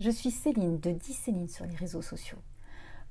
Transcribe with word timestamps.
Je 0.00 0.10
suis 0.10 0.30
Céline 0.30 0.80
de 0.80 0.90
10 0.90 1.12
Céline 1.12 1.48
sur 1.48 1.64
les 1.64 1.76
réseaux 1.76 2.02
sociaux. 2.02 2.38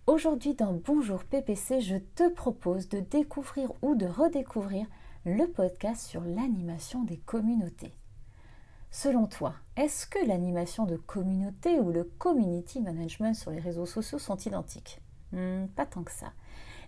Aujourd'hui 0.07 0.55
dans 0.55 0.73
Bonjour 0.73 1.23
PPC, 1.23 1.79
je 1.79 1.95
te 1.95 2.27
propose 2.29 2.89
de 2.89 2.99
découvrir 2.99 3.71
ou 3.81 3.95
de 3.95 4.05
redécouvrir 4.07 4.87
le 5.25 5.45
podcast 5.45 6.05
sur 6.05 6.21
l'animation 6.21 7.03
des 7.03 7.17
communautés. 7.17 7.93
Selon 8.89 9.27
toi, 9.27 9.53
est-ce 9.77 10.05
que 10.05 10.25
l'animation 10.27 10.85
de 10.85 10.97
communauté 10.97 11.79
ou 11.79 11.91
le 11.91 12.03
community 12.03 12.81
management 12.81 13.35
sur 13.35 13.51
les 13.51 13.59
réseaux 13.61 13.85
sociaux 13.85 14.19
sont 14.19 14.37
identiques? 14.37 14.99
Hmm, 15.31 15.67
Pas 15.67 15.85
tant 15.85 16.03
que 16.03 16.11
ça. 16.11 16.33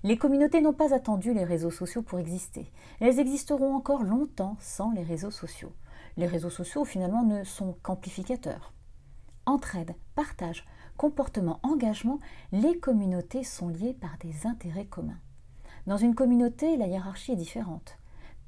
Les 0.04 0.18
communautés 0.18 0.60
n'ont 0.60 0.74
pas 0.74 0.94
attendu 0.94 1.34
les 1.34 1.46
réseaux 1.46 1.72
sociaux 1.72 2.02
pour 2.02 2.20
exister. 2.20 2.72
Elles 3.00 3.20
existeront 3.20 3.74
encore 3.74 4.04
longtemps 4.04 4.58
sans 4.60 4.92
les 4.92 5.04
réseaux 5.04 5.32
sociaux. 5.32 5.72
Les 6.18 6.28
réseaux 6.28 6.50
sociaux 6.50 6.84
finalement 6.84 7.24
ne 7.24 7.46
sont 7.46 7.78
qu'amplificateurs. 7.84 8.74
Entraide, 9.46 9.96
partage, 10.16 10.66
comportement, 10.96 11.60
engagement, 11.64 12.20
les 12.52 12.80
communautés 12.80 13.44
sont 13.44 13.68
liées 13.68 13.94
par 13.94 14.18
des 14.20 14.48
intérêts 14.48 14.86
communs. 14.86 15.20
Dans 15.86 15.98
une 15.98 16.16
communauté, 16.16 16.78
la 16.78 16.88
hiérarchie 16.88 17.34
est 17.34 17.38
différente. 17.38 17.98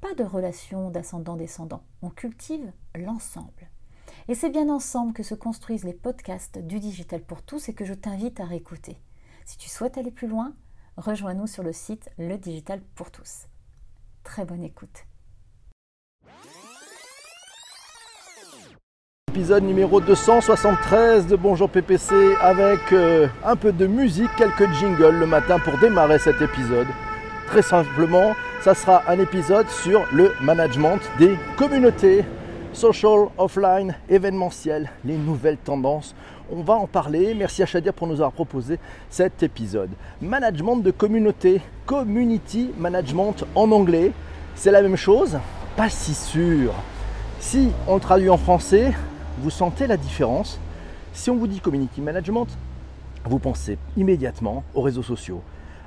Pas 0.00 0.14
de 0.14 0.24
relation 0.24 0.90
d'ascendant-descendant, 0.90 1.82
on 2.00 2.10
cultive 2.10 2.72
l'ensemble. 2.94 3.70
Et 4.28 4.34
c'est 4.34 4.50
bien 4.50 4.68
ensemble 4.68 5.12
que 5.12 5.22
se 5.22 5.34
construisent 5.34 5.84
les 5.84 5.92
podcasts 5.92 6.58
du 6.58 6.80
digital 6.80 7.22
pour 7.22 7.42
tous 7.42 7.68
et 7.68 7.74
que 7.74 7.84
je 7.84 7.94
t'invite 7.94 8.40
à 8.40 8.44
réécouter. 8.44 8.98
Si 9.44 9.58
tu 9.58 9.68
souhaites 9.68 9.98
aller 9.98 10.10
plus 10.10 10.28
loin, 10.28 10.54
rejoins-nous 10.96 11.46
sur 11.46 11.62
le 11.62 11.72
site 11.72 12.10
Le 12.18 12.36
Digital 12.36 12.80
pour 12.94 13.10
tous. 13.10 13.46
Très 14.24 14.44
bonne 14.44 14.64
écoute. 14.64 15.04
Épisode 19.36 19.64
numéro 19.64 20.00
273 20.00 21.26
de 21.26 21.36
Bonjour 21.36 21.68
PPC 21.68 22.14
avec 22.40 22.80
euh, 22.94 23.28
un 23.44 23.54
peu 23.54 23.70
de 23.70 23.86
musique, 23.86 24.30
quelques 24.38 24.72
jingles 24.72 25.14
le 25.14 25.26
matin 25.26 25.58
pour 25.58 25.76
démarrer 25.76 26.18
cet 26.18 26.40
épisode. 26.40 26.86
Très 27.46 27.60
simplement, 27.60 28.34
ça 28.62 28.72
sera 28.72 29.02
un 29.06 29.20
épisode 29.20 29.68
sur 29.68 30.06
le 30.10 30.32
management 30.40 31.00
des 31.18 31.36
communautés, 31.58 32.24
social, 32.72 33.26
offline, 33.36 33.94
événementiel, 34.08 34.88
les 35.04 35.18
nouvelles 35.18 35.58
tendances. 35.58 36.14
On 36.50 36.62
va 36.62 36.72
en 36.72 36.86
parler. 36.86 37.34
Merci 37.34 37.62
à 37.62 37.66
Shadir 37.66 37.92
pour 37.92 38.06
nous 38.06 38.14
avoir 38.14 38.32
proposé 38.32 38.78
cet 39.10 39.42
épisode. 39.42 39.90
Management 40.22 40.76
de 40.76 40.90
communauté, 40.90 41.60
community 41.84 42.70
management 42.78 43.44
en 43.54 43.70
anglais, 43.70 44.12
c'est 44.54 44.70
la 44.70 44.80
même 44.80 44.96
chose? 44.96 45.38
Pas 45.76 45.90
si 45.90 46.14
sûr. 46.14 46.72
Si 47.38 47.68
on 47.86 47.98
traduit 47.98 48.30
en 48.30 48.38
français, 48.38 48.94
vous 49.38 49.50
sentez 49.50 49.86
la 49.86 49.96
différence? 49.96 50.58
Si 51.12 51.30
on 51.30 51.36
vous 51.36 51.46
dit 51.46 51.60
community 51.60 52.00
management, 52.00 52.46
vous 53.24 53.38
pensez 53.38 53.78
immédiatement 53.96 54.64
aux 54.74 54.82
réseaux 54.82 55.02
sociaux, 55.02 55.42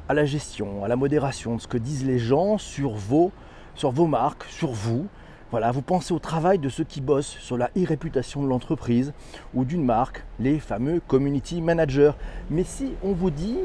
à 0.07 0.13
la 0.13 0.25
gestion, 0.25 0.83
à 0.83 0.87
la 0.87 0.95
modération 0.95 1.55
de 1.55 1.61
ce 1.61 1.67
que 1.67 1.77
disent 1.77 2.05
les 2.05 2.19
gens 2.19 2.57
sur 2.57 2.91
vos, 2.91 3.31
sur 3.75 3.91
vos 3.91 4.07
marques, 4.07 4.45
sur 4.49 4.71
vous. 4.71 5.07
Voilà, 5.51 5.71
vous 5.71 5.81
pensez 5.81 6.13
au 6.13 6.19
travail 6.19 6.59
de 6.59 6.69
ceux 6.69 6.83
qui 6.83 7.01
bossent 7.01 7.37
sur 7.39 7.57
la 7.57 7.71
e-réputation 7.77 8.43
de 8.43 8.47
l'entreprise 8.47 9.13
ou 9.55 9.65
d'une 9.65 9.83
marque, 9.83 10.23
les 10.39 10.59
fameux 10.59 11.01
community 11.07 11.61
managers. 11.61 12.11
Mais 12.51 12.63
si 12.63 12.91
on 13.03 13.13
vous 13.13 13.31
dit 13.31 13.57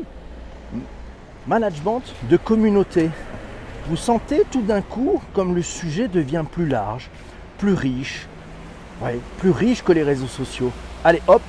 management 1.47 2.03
de 2.31 2.37
communauté, 2.39 3.11
vous 3.89 3.97
sentez 3.97 4.45
tout 4.51 4.63
d'un 4.63 4.81
coup 4.81 5.21
comme 5.35 5.55
le 5.55 5.61
sujet 5.61 6.09
devient 6.09 6.45
plus 6.51 6.67
large, 6.67 7.11
plus 7.59 7.75
riche, 7.75 8.29
plus 9.39 9.51
riche 9.51 9.83
que 9.83 9.93
les 9.93 10.03
réseaux 10.03 10.27
sociaux. 10.27 10.73
Allez 11.05 11.23
hop, 11.27 11.43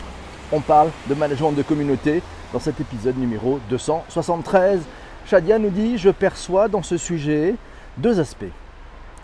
on 0.52 0.62
parle 0.62 0.90
de 1.08 1.16
management 1.16 1.52
de 1.52 1.62
communauté 1.62 2.22
dans 2.54 2.60
cet 2.60 2.80
épisode 2.80 3.18
numéro 3.18 3.60
273. 3.70 4.82
Shadia 5.26 5.58
nous 5.60 5.70
dit 5.70 5.98
Je 5.98 6.10
perçois 6.10 6.68
dans 6.68 6.84
ce 6.84 6.98
sujet 6.98 7.56
deux 7.98 8.20
aspects. 8.20 8.46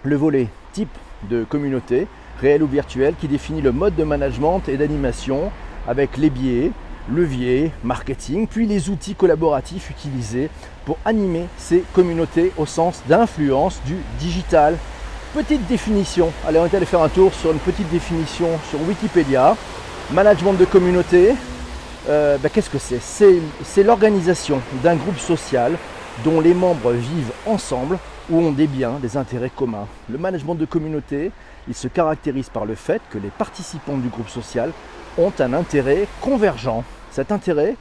Le 0.04 0.16
volet 0.16 0.48
type 0.74 0.98
de 1.30 1.44
communauté, 1.44 2.08
réel 2.40 2.64
ou 2.64 2.68
virtuel, 2.68 3.14
qui 3.20 3.28
définit 3.28 3.62
le 3.62 3.72
mode 3.72 3.96
de 3.96 4.04
management 4.04 4.68
et 4.68 4.78
d'animation 4.78 5.52
avec 5.88 6.18
les 6.18 6.30
biais, 6.30 6.72
leviers, 7.10 7.72
marketing, 7.84 8.48
puis 8.48 8.66
les 8.66 8.90
outils 8.90 9.16
collaboratifs 9.16 9.90
utilisés 9.90 10.50
pour 10.86 10.98
animer 11.06 11.46
ces 11.58 11.84
communautés 11.94 12.52
au 12.58 12.66
sens 12.66 13.02
d'influence 13.08 13.82
du 13.86 13.98
digital. 14.20 14.78
Petite 15.34 15.66
définition, 15.66 16.34
allez 16.46 16.60
on 16.60 16.66
est 16.66 16.74
allé 16.74 16.86
faire 16.86 17.02
un 17.02 17.08
tour 17.08 17.34
sur 17.34 17.54
une 17.54 17.60
petite 17.60 17.90
définition 17.90 18.50
sur 18.70 18.82
Wikipédia. 18.82 19.56
Management 20.12 20.52
de 20.56 20.66
communauté, 20.66 21.36
euh, 22.10 22.38
ben, 22.38 22.50
qu'est-ce 22.50 22.70
que 22.70 22.78
c'est 22.78 23.00
C'est 23.00 23.84
l'organisation 23.84 24.62
d'un 24.84 24.98
groupe 24.98 25.18
social 25.18 25.78
dont 26.26 26.42
les 26.42 26.54
membres 26.54 26.92
vivent 26.92 27.32
ensemble 27.46 27.98
ou 28.30 28.40
ont 28.40 28.52
des 28.52 28.68
biens, 28.68 29.00
des 29.02 29.16
intérêts 29.16 29.50
communs. 29.50 29.88
Le 30.10 30.18
management 30.18 30.56
de 30.56 30.66
communauté, 30.66 31.32
il 31.70 31.76
se 31.76 31.88
caractérise 31.88 32.50
par 32.50 32.66
le 32.66 32.76
fait 32.76 33.02
que 33.10 33.18
les 33.18 33.30
participants 33.30 33.98
du 33.98 34.10
groupe 34.10 34.28
social 34.28 34.74
ont 35.18 35.32
un 35.40 35.54
intérêt 35.54 36.08
convergent. 36.20 36.84
Cet 37.10 37.32
intérêt 37.32 37.78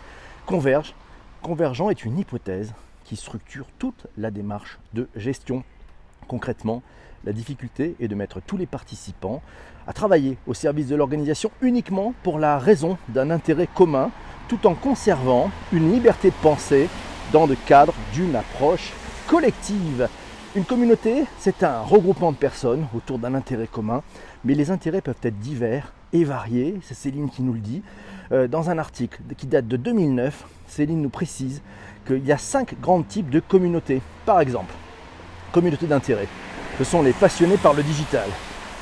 converge, 0.47 0.95
convergent 1.43 1.91
est 1.91 2.05
une 2.05 2.17
hypothèse 2.17 2.73
qui 3.03 3.17
structure 3.17 3.67
toute 3.81 4.07
la 4.17 4.31
démarche 4.31 4.79
de 4.95 5.09
gestion. 5.17 5.65
Concrètement, 6.29 6.81
la 7.25 7.33
difficulté 7.33 7.97
est 8.01 8.09
de 8.09 8.15
mettre 8.15 8.41
tous 8.41 8.57
les 8.57 8.67
participants 8.67 9.43
à 9.87 9.93
travailler 9.93 10.39
au 10.47 10.55
service 10.55 10.89
de 10.89 10.97
l'organisation 10.97 11.51
uniquement 11.61 12.15
pour 12.23 12.39
la 12.39 12.59
raison 12.59 12.97
d'un 13.09 13.31
intérêt 13.31 13.69
commun, 13.75 14.11
tout 14.49 14.67
en 14.67 14.75
conservant 14.75 15.51
une 15.73 15.93
liberté 15.93 16.31
de 16.31 16.35
pensée 16.43 16.89
dans 17.33 17.47
le 17.47 17.57
cadre 17.67 17.95
d'une 18.15 18.37
approche 18.37 18.93
collective. 19.27 20.09
Une 20.57 20.65
communauté, 20.65 21.25
c'est 21.39 21.63
un 21.63 21.83
regroupement 21.83 22.33
de 22.33 22.37
personnes 22.37 22.87
autour 22.95 23.19
d'un 23.19 23.35
intérêt 23.35 23.69
commun, 23.69 24.03
mais 24.45 24.55
les 24.55 24.71
intérêts 24.71 25.01
peuvent 25.01 25.15
être 25.23 25.39
divers 25.39 25.93
et 26.13 26.25
variés, 26.25 26.79
c'est 26.83 26.95
Céline 26.95 27.31
qui 27.31 27.43
nous 27.43 27.53
le 27.53 27.61
dit. 27.61 27.83
Euh, 28.33 28.49
dans 28.49 28.71
un 28.71 28.79
article 28.79 29.21
qui 29.37 29.47
date 29.47 29.69
de 29.69 29.77
2009, 29.77 30.45
Céline 30.67 31.03
nous 31.03 31.09
précise 31.09 31.63
qu'il 32.07 32.25
y 32.25 32.33
a 32.33 32.39
cinq 32.39 32.81
grands 32.81 33.03
types 33.03 33.31
de 33.31 33.41
communautés. 33.41 34.03
Par 34.27 34.41
exemple, 34.41 34.73
communauté 35.53 35.87
d'intérêt, 35.87 36.27
ce 36.81 36.85
sont 36.85 37.03
les 37.03 37.13
passionnés 37.13 37.59
par 37.59 37.75
le 37.75 37.83
digital. 37.83 38.27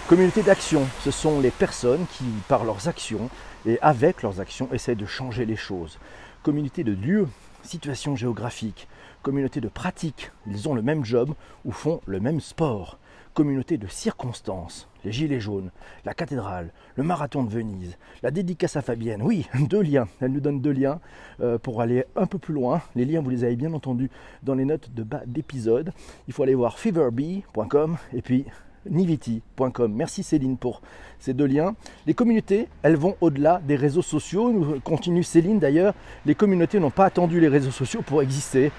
Communauté 0.07 0.45
d'action, 0.45 0.87
ce 1.01 1.11
sont 1.11 1.41
les 1.41 1.51
personnes 1.51 2.07
qui, 2.13 2.27
par 2.47 2.63
leurs 2.63 2.87
actions 2.87 3.29
et 3.67 3.81
avec 3.81 4.23
leurs 4.23 4.39
actions, 4.39 4.69
essaient 4.73 4.95
de 4.95 5.05
changer 5.05 5.45
les 5.45 5.57
choses. 5.57 5.99
Communauté 6.45 6.85
de 6.85 6.93
lieu, 6.93 7.27
situation 7.65 8.15
géographique. 8.15 8.87
Communauté 9.23 9.61
de 9.61 9.67
pratique, 9.67 10.31
ils 10.47 10.69
ont 10.69 10.75
le 10.75 10.83
même 10.83 11.05
job 11.05 11.35
ou 11.65 11.73
font 11.73 12.01
le 12.07 12.21
même 12.21 12.41
sport. 12.41 12.99
Communauté 13.39 13.79
de 13.79 13.87
circonstances, 13.87 14.89
les 15.05 15.13
gilets 15.13 15.39
jaunes, 15.39 15.71
la 16.05 16.13
cathédrale, 16.13 16.73
le 16.97 17.05
marathon 17.05 17.45
de 17.45 17.51
Venise, 17.51 17.97
la 18.25 18.33
dédicace 18.33 18.75
à 18.75 18.83
Fabienne. 18.83 19.23
Oui, 19.23 19.47
deux 19.71 19.81
liens. 19.81 20.09
Elle 20.21 20.33
nous 20.33 20.41
donne 20.41 20.61
deux 20.61 20.73
liens 20.73 20.99
euh, 21.41 21.57
pour 21.57 21.81
aller 21.81 22.05
un 22.17 22.27
peu 22.27 22.39
plus 22.39 22.53
loin. 22.53 22.83
Les 22.97 23.05
liens, 23.05 23.21
vous 23.21 23.31
les 23.31 23.45
avez 23.45 23.55
bien 23.55 23.73
entendus 23.75 24.11
dans 24.43 24.57
les 24.57 24.65
notes 24.65 24.93
de 24.93 25.05
bas 25.05 25.23
d'épisode. 25.25 25.93
Il 26.27 26.35
faut 26.35 26.43
aller 26.43 26.57
voir 26.57 26.81
feverbee.com 26.81 27.97
et 28.13 28.23
puis 28.23 28.45
niviti.com. 28.91 29.95
Merci 29.95 30.25
Céline 30.25 30.57
pour 30.57 30.83
ces 31.21 31.33
deux 31.33 31.47
liens. 31.47 31.77
Les 32.09 32.15
communautés, 32.15 32.67
elles 32.83 32.97
vont 32.97 33.15
au-delà 33.21 33.61
des 33.65 33.77
réseaux 33.77 34.03
sociaux. 34.03 34.53
Nous 34.53 34.81
continue 34.81 35.23
Céline 35.23 35.61
d'ailleurs. 35.61 35.95
Les 36.27 36.35
communautés 36.35 36.81
n'ont 36.81 36.91
pas 36.91 37.05
attendu 37.05 37.39
les 37.39 37.47
réseaux 37.47 37.71
sociaux 37.71 38.03
pour 38.03 38.21
exister. 38.21 38.73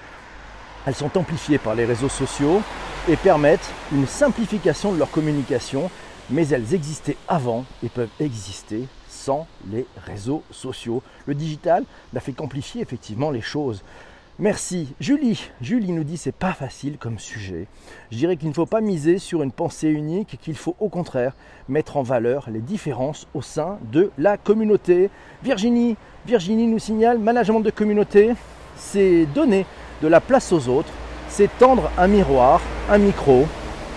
Elles 0.86 0.94
sont 0.94 1.16
amplifiées 1.16 1.58
par 1.58 1.74
les 1.74 1.84
réseaux 1.84 2.08
sociaux 2.08 2.62
et 3.08 3.16
permettent 3.16 3.70
une 3.92 4.06
simplification 4.06 4.92
de 4.92 4.98
leur 4.98 5.10
communication 5.10 5.90
mais 6.30 6.48
elles 6.48 6.74
existaient 6.74 7.16
avant 7.28 7.64
et 7.82 7.88
peuvent 7.88 8.08
exister 8.20 8.86
sans 9.08 9.46
les 9.70 9.86
réseaux 10.06 10.42
sociaux. 10.50 11.02
Le 11.26 11.34
digital 11.34 11.84
n'a 12.12 12.20
fait 12.20 12.32
qu'amplifier 12.32 12.80
effectivement 12.80 13.30
les 13.30 13.40
choses. 13.40 13.82
Merci. 14.38 14.94
Julie, 15.00 15.50
Julie 15.60 15.92
nous 15.92 16.04
dit 16.04 16.16
c'est 16.16 16.32
pas 16.34 16.54
facile 16.54 16.96
comme 16.96 17.18
sujet. 17.18 17.66
Je 18.10 18.16
dirais 18.16 18.36
qu'il 18.36 18.48
ne 18.48 18.54
faut 18.54 18.64
pas 18.64 18.80
miser 18.80 19.18
sur 19.18 19.42
une 19.42 19.52
pensée 19.52 19.90
unique, 19.90 20.38
qu'il 20.40 20.56
faut 20.56 20.76
au 20.80 20.88
contraire 20.88 21.34
mettre 21.68 21.98
en 21.98 22.02
valeur 22.02 22.48
les 22.48 22.60
différences 22.60 23.26
au 23.34 23.42
sein 23.42 23.78
de 23.92 24.10
la 24.16 24.38
communauté. 24.38 25.10
Virginie, 25.42 25.96
Virginie 26.26 26.68
nous 26.68 26.78
signale 26.78 27.18
management 27.18 27.60
de 27.60 27.70
communauté, 27.70 28.32
c'est 28.76 29.26
donner 29.26 29.66
de 30.02 30.08
la 30.08 30.20
place 30.20 30.52
aux 30.52 30.68
autres, 30.68 30.92
c'est 31.28 31.50
tendre 31.58 31.90
un 31.96 32.08
miroir, 32.08 32.60
un 32.90 32.98
micro 32.98 33.46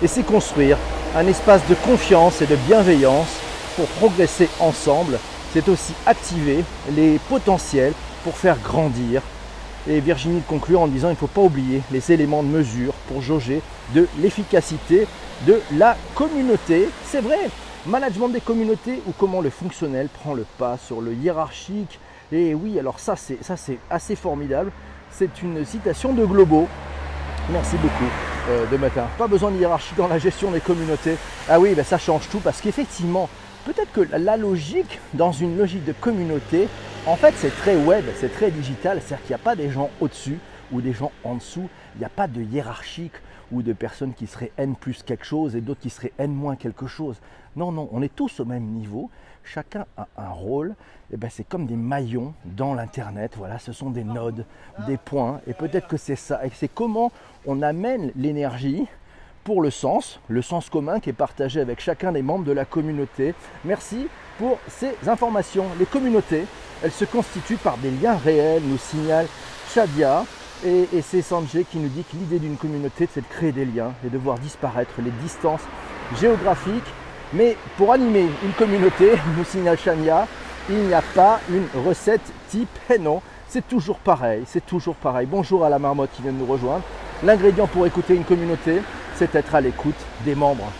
et 0.01 0.07
c'est 0.07 0.23
construire 0.23 0.77
un 1.15 1.27
espace 1.27 1.61
de 1.67 1.75
confiance 1.75 2.41
et 2.41 2.47
de 2.47 2.55
bienveillance 2.55 3.39
pour 3.75 3.87
progresser 3.87 4.49
ensemble. 4.59 5.19
C'est 5.53 5.69
aussi 5.69 5.93
activer 6.05 6.63
les 6.95 7.19
potentiels 7.29 7.93
pour 8.23 8.37
faire 8.37 8.57
grandir. 8.59 9.21
Et 9.87 9.99
Virginie 9.99 10.41
conclut 10.41 10.77
en 10.77 10.87
disant 10.87 11.09
il 11.09 11.11
ne 11.11 11.17
faut 11.17 11.27
pas 11.27 11.41
oublier 11.41 11.81
les 11.91 12.11
éléments 12.11 12.43
de 12.43 12.47
mesure 12.47 12.93
pour 13.07 13.21
jauger 13.21 13.61
de 13.93 14.07
l'efficacité 14.19 15.07
de 15.45 15.61
la 15.77 15.97
communauté. 16.15 16.89
C'est 17.05 17.21
vrai, 17.21 17.49
Management 17.85 18.29
des 18.29 18.39
communautés 18.39 19.01
ou 19.05 19.11
comment 19.17 19.41
le 19.41 19.49
fonctionnel 19.49 20.07
prend 20.07 20.33
le 20.33 20.45
pas 20.57 20.77
sur 20.77 21.01
le 21.01 21.13
hiérarchique. 21.13 21.99
Et 22.31 22.55
oui, 22.55 22.79
alors 22.79 22.97
ça 22.97 23.17
c'est 23.17 23.43
ça 23.43 23.57
c'est 23.57 23.77
assez 23.89 24.15
formidable. 24.15 24.71
C'est 25.15 25.43
une 25.43 25.63
citation 25.63 26.11
de 26.11 26.25
Globo. 26.25 26.67
Merci 27.51 27.75
beaucoup 27.75 28.11
euh, 28.49 28.65
de 28.65 28.77
matin. 28.77 29.05
Pas 29.15 29.27
besoin 29.27 29.51
de 29.51 29.57
hiérarchie 29.57 29.93
dans 29.95 30.07
la 30.07 30.17
gestion 30.17 30.49
des 30.49 30.59
communautés. 30.59 31.17
Ah 31.47 31.59
oui, 31.59 31.75
ben 31.75 31.85
ça 31.85 31.99
change 31.99 32.27
tout 32.29 32.39
parce 32.39 32.61
qu'effectivement, 32.61 33.29
peut-être 33.63 33.91
que 33.91 34.01
la 34.11 34.37
logique 34.37 34.99
dans 35.13 35.31
une 35.31 35.55
logique 35.55 35.85
de 35.85 35.91
communauté, 35.91 36.67
en 37.05 37.15
fait, 37.15 37.35
c'est 37.37 37.55
très 37.55 37.75
web, 37.75 38.03
c'est 38.15 38.33
très 38.33 38.49
digital, 38.49 39.01
c'est-à-dire 39.01 39.23
qu'il 39.23 39.35
n'y 39.35 39.41
a 39.41 39.43
pas 39.43 39.55
des 39.55 39.69
gens 39.69 39.91
au-dessus 40.01 40.39
ou 40.71 40.81
des 40.81 40.93
gens 40.93 41.11
en 41.23 41.35
dessous, 41.35 41.69
il 41.95 41.99
n'y 41.99 42.05
a 42.05 42.09
pas 42.09 42.25
de 42.25 42.41
hiérarchique 42.41 43.13
ou 43.51 43.61
de 43.61 43.71
personnes 43.71 44.15
qui 44.15 44.25
seraient 44.25 44.51
N 44.57 44.75
plus 44.75 45.03
quelque 45.03 45.25
chose 45.25 45.55
et 45.55 45.61
d'autres 45.61 45.81
qui 45.81 45.91
seraient 45.91 46.13
N 46.17 46.33
moins 46.33 46.55
quelque 46.55 46.87
chose. 46.87 47.17
Non, 47.55 47.71
non, 47.71 47.87
on 47.91 48.01
est 48.01 48.15
tous 48.15 48.39
au 48.39 48.45
même 48.45 48.63
niveau, 48.63 49.11
chacun 49.43 49.85
a 49.97 50.07
un 50.17 50.29
rôle, 50.29 50.75
et 51.11 51.17
ben 51.17 51.29
c'est 51.31 51.43
comme 51.43 51.65
des 51.65 51.75
maillons 51.75 52.33
dans 52.45 52.73
l'Internet, 52.73 53.33
voilà, 53.37 53.59
ce 53.59 53.71
sont 53.71 53.89
des 53.89 54.03
nodes, 54.03 54.45
des 54.87 54.97
points, 54.97 55.41
et 55.47 55.53
peut-être 55.53 55.87
que 55.87 55.97
c'est 55.97 56.15
ça, 56.15 56.45
et 56.45 56.51
c'est 56.53 56.67
comment 56.67 57.11
on 57.45 57.61
amène 57.61 58.11
l'énergie 58.15 58.87
pour 59.43 59.61
le 59.61 59.69
sens, 59.69 60.19
le 60.29 60.41
sens 60.41 60.69
commun 60.69 60.99
qui 60.99 61.09
est 61.09 61.13
partagé 61.13 61.59
avec 61.59 61.79
chacun 61.79 62.11
des 62.11 62.21
membres 62.21 62.45
de 62.45 62.51
la 62.51 62.65
communauté. 62.65 63.35
Merci 63.65 64.07
pour 64.37 64.57
ces 64.67 64.95
informations. 65.07 65.65
Les 65.79 65.85
communautés, 65.85 66.45
elles 66.81 66.91
se 66.91 67.05
constituent 67.05 67.57
par 67.57 67.77
des 67.77 67.91
liens 67.91 68.15
réels, 68.15 68.63
nous 68.65 68.77
signale 68.77 69.27
Shadia. 69.69 70.25
Et, 70.65 70.87
c'est 71.01 71.21
Sanjay 71.21 71.65
qui 71.65 71.77
nous 71.77 71.89
dit 71.89 72.05
que 72.09 72.15
l'idée 72.15 72.39
d'une 72.39 72.55
communauté, 72.55 73.09
c'est 73.13 73.19
de 73.19 73.27
créer 73.27 73.51
des 73.51 73.65
liens 73.65 73.93
et 74.05 74.09
de 74.09 74.17
voir 74.17 74.39
disparaître 74.39 74.93
les 75.01 75.11
distances 75.11 75.63
géographiques. 76.21 76.83
Mais 77.33 77.57
pour 77.77 77.91
animer 77.91 78.27
une 78.43 78.53
communauté, 78.53 79.13
nous 79.37 79.43
signale 79.43 79.77
Shania, 79.77 80.27
il 80.69 80.77
n'y 80.87 80.93
a 80.93 81.01
pas 81.01 81.39
une 81.49 81.67
recette 81.85 82.21
type. 82.49 82.69
Et 82.93 82.99
non, 82.99 83.21
c'est 83.49 83.67
toujours 83.67 83.97
pareil, 83.97 84.43
c'est 84.45 84.65
toujours 84.65 84.95
pareil. 84.95 85.27
Bonjour 85.29 85.65
à 85.65 85.69
la 85.69 85.79
marmotte 85.79 86.11
qui 86.15 86.21
vient 86.21 86.31
de 86.31 86.37
nous 86.37 86.45
rejoindre. 86.45 86.83
L'ingrédient 87.23 87.67
pour 87.67 87.85
écouter 87.85 88.15
une 88.15 88.23
communauté, 88.23 88.81
c'est 89.15 89.33
être 89.35 89.55
à 89.55 89.61
l'écoute 89.61 89.95
des 90.25 90.35
membres. 90.35 90.71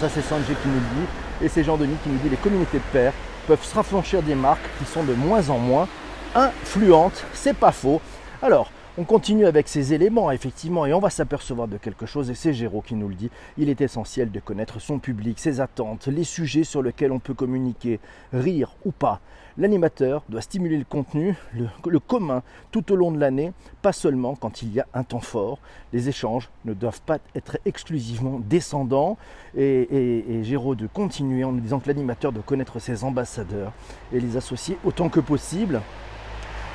Ça, 0.00 0.08
c'est 0.08 0.22
Sanjay 0.22 0.54
qui 0.62 0.68
nous 0.68 0.74
le 0.74 0.80
dit. 0.80 1.06
Et 1.42 1.48
c'est 1.48 1.64
Jean-Denis 1.64 1.96
qui 2.02 2.08
nous 2.08 2.18
dit 2.18 2.28
les 2.28 2.36
communautés 2.36 2.78
de 2.78 2.92
pairs 2.92 3.12
peuvent 3.46 3.62
se 3.62 3.74
raffranchir 3.74 4.22
des 4.22 4.34
marques 4.34 4.68
qui 4.78 4.90
sont 4.90 5.04
de 5.04 5.12
moins 5.12 5.48
en 5.50 5.58
moins 5.58 5.86
influentes. 6.34 7.24
C'est 7.32 7.56
pas 7.56 7.72
faux. 7.72 8.00
Alors, 8.42 8.70
on 8.98 9.04
continue 9.04 9.44
avec 9.44 9.68
ces 9.68 9.92
éléments, 9.92 10.30
effectivement, 10.30 10.86
et 10.86 10.94
on 10.94 11.00
va 11.00 11.10
s'apercevoir 11.10 11.68
de 11.68 11.76
quelque 11.76 12.06
chose, 12.06 12.30
et 12.30 12.34
c'est 12.34 12.54
Géraud 12.54 12.80
qui 12.80 12.94
nous 12.94 13.08
le 13.08 13.14
dit. 13.14 13.30
Il 13.58 13.68
est 13.68 13.82
essentiel 13.82 14.30
de 14.30 14.40
connaître 14.40 14.80
son 14.80 14.98
public, 14.98 15.38
ses 15.38 15.60
attentes, 15.60 16.06
les 16.06 16.24
sujets 16.24 16.64
sur 16.64 16.82
lesquels 16.82 17.12
on 17.12 17.18
peut 17.18 17.34
communiquer, 17.34 18.00
rire 18.32 18.74
ou 18.86 18.92
pas. 18.92 19.20
L'animateur 19.58 20.22
doit 20.28 20.40
stimuler 20.40 20.78
le 20.78 20.84
contenu, 20.84 21.34
le, 21.54 21.98
commun, 21.98 22.42
tout 22.70 22.90
au 22.92 22.96
long 22.96 23.10
de 23.10 23.18
l'année, 23.18 23.52
pas 23.80 23.92
seulement 23.92 24.34
quand 24.34 24.62
il 24.62 24.72
y 24.72 24.80
a 24.80 24.86
un 24.92 25.02
temps 25.02 25.20
fort. 25.20 25.58
Les 25.92 26.08
échanges 26.08 26.50
ne 26.64 26.74
doivent 26.74 27.00
pas 27.00 27.18
être 27.34 27.58
exclusivement 27.64 28.38
descendants. 28.38 29.16
Et, 29.56 29.88
et, 30.28 30.44
Géraud 30.44 30.74
de 30.74 30.86
continuer 30.86 31.44
en 31.44 31.52
nous 31.52 31.60
disant 31.60 31.80
que 31.80 31.88
l'animateur 31.88 32.32
doit 32.32 32.42
connaître 32.42 32.78
ses 32.78 33.02
ambassadeurs 33.02 33.72
et 34.12 34.20
les 34.20 34.36
associer 34.36 34.76
autant 34.84 35.08
que 35.08 35.20
possible. 35.20 35.80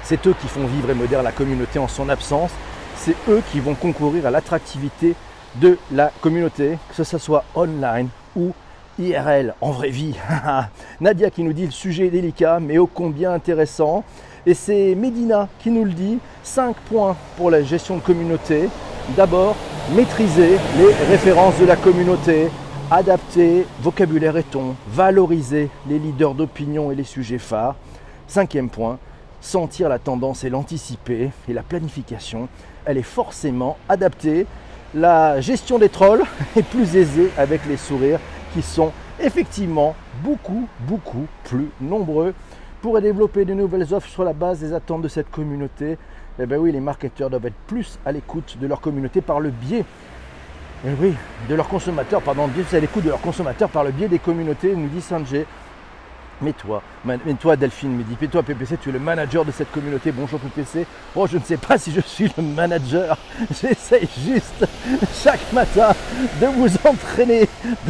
C'est 0.03 0.25
eux 0.27 0.36
qui 0.39 0.48
font 0.48 0.65
vivre 0.65 0.89
et 0.89 0.94
modérer 0.94 1.24
la 1.24 1.31
communauté 1.31 1.80
en 1.80 1.88
son 1.88 2.09
absence. 2.09 2.51
C'est 2.95 3.15
eux 3.30 3.42
qui 3.51 3.59
vont 3.59 3.75
concourir 3.75 4.25
à 4.25 4.31
l'attractivité 4.31 5.15
de 5.56 5.77
la 5.92 6.12
communauté, 6.21 6.77
que 6.95 7.03
ce 7.03 7.18
soit 7.18 7.44
online 7.56 8.09
ou 8.36 8.53
IRL, 9.00 9.56
en 9.62 9.71
vraie 9.71 9.89
vie. 9.89 10.15
Nadia 11.01 11.30
qui 11.30 11.44
nous 11.44 11.53
dit 11.53 11.65
le 11.65 11.71
sujet 11.71 12.07
est 12.07 12.12
délicat 12.12 12.59
mais 12.59 12.77
ô 12.77 12.88
combien 12.88 13.33
intéressant. 13.33 14.03
Et 14.45 14.53
c'est 14.53 14.95
Medina 14.95 15.48
qui 15.59 15.69
nous 15.69 15.86
le 15.86 15.92
dit, 15.92 16.18
5 16.44 16.75
points 16.75 17.15
pour 17.38 17.51
la 17.51 17.62
gestion 17.62 17.98
de 17.98 18.01
communauté. 18.01 18.69
D'abord, 19.15 19.56
maîtriser 19.95 20.57
les 20.77 20.94
références 21.09 21.59
de 21.59 21.65
la 21.65 21.75
communauté, 21.75 22.50
adapter 22.89 23.65
vocabulaire 23.81 24.38
et 24.38 24.44
ton, 24.44 24.75
valoriser 24.88 25.69
les 25.88 26.00
leaders 26.00 26.33
d'opinion 26.33 26.92
et 26.92 26.95
les 26.95 27.03
sujets 27.03 27.38
phares. 27.38 27.75
Cinquième 28.27 28.69
point, 28.69 28.98
sentir 29.41 29.89
la 29.89 29.99
tendance 29.99 30.43
et 30.43 30.49
l'anticiper. 30.49 31.31
Et 31.49 31.53
la 31.53 31.63
planification, 31.63 32.47
elle 32.85 32.97
est 32.97 33.03
forcément 33.03 33.77
adaptée. 33.89 34.45
La 34.93 35.41
gestion 35.41 35.79
des 35.79 35.89
trolls 35.89 36.23
est 36.55 36.63
plus 36.63 36.95
aisée 36.95 37.31
avec 37.38 37.65
les 37.65 37.77
sourires 37.77 38.19
qui 38.53 38.61
sont 38.61 38.91
effectivement 39.19 39.95
beaucoup, 40.23 40.67
beaucoup 40.88 41.27
plus 41.43 41.69
nombreux. 41.81 42.33
Pour 42.81 42.99
développer 42.99 43.45
de 43.45 43.53
nouvelles 43.53 43.93
offres 43.93 44.09
sur 44.09 44.23
la 44.23 44.33
base 44.33 44.59
des 44.59 44.73
attentes 44.73 45.03
de 45.03 45.07
cette 45.07 45.29
communauté, 45.29 45.97
eh 46.39 46.45
bien 46.47 46.57
oui, 46.57 46.71
les 46.71 46.79
marketeurs 46.79 47.29
doivent 47.29 47.45
être 47.45 47.67
plus 47.67 47.99
à 48.05 48.11
l'écoute 48.11 48.57
de 48.59 48.65
leur 48.65 48.81
communauté 48.81 49.21
par 49.21 49.39
le 49.39 49.51
biais 49.51 49.85
eh 50.83 51.13
de 51.47 51.55
leurs 51.55 51.67
consommateurs, 51.67 52.21
pardon, 52.23 52.49
à 52.49 52.79
l'écoute 52.79 53.03
de 53.03 53.09
leurs 53.09 53.21
consommateurs 53.21 53.69
par 53.69 53.83
le 53.83 53.91
biais 53.91 54.07
des 54.07 54.17
communautés, 54.17 54.75
nous 54.75 54.88
dit 54.88 55.01
Sanjay. 55.01 55.45
Mais 56.41 56.53
toi, 56.53 56.81
mais 57.05 57.19
toi 57.39 57.55
Delphine 57.55 57.95
me 57.95 58.03
dit, 58.03 58.17
mais 58.19 58.27
toi 58.27 58.41
PPC, 58.41 58.77
tu 58.77 58.89
es 58.89 58.91
le 58.91 58.97
manager 58.97 59.45
de 59.45 59.51
cette 59.51 59.71
communauté. 59.71 60.11
Bonjour 60.11 60.39
PPC. 60.39 60.88
Oh, 61.15 61.27
je 61.27 61.38
ne 61.38 61.43
sais 61.43 61.57
pas 61.57 61.77
si 61.77 61.91
je 61.91 62.01
suis 62.01 62.31
le 62.35 62.41
manager. 62.41 63.15
J'essaye 63.61 64.09
juste 64.25 64.65
chaque 65.23 65.53
matin 65.53 65.91
de 66.41 66.47
vous 66.47 66.69
entraîner 66.83 67.47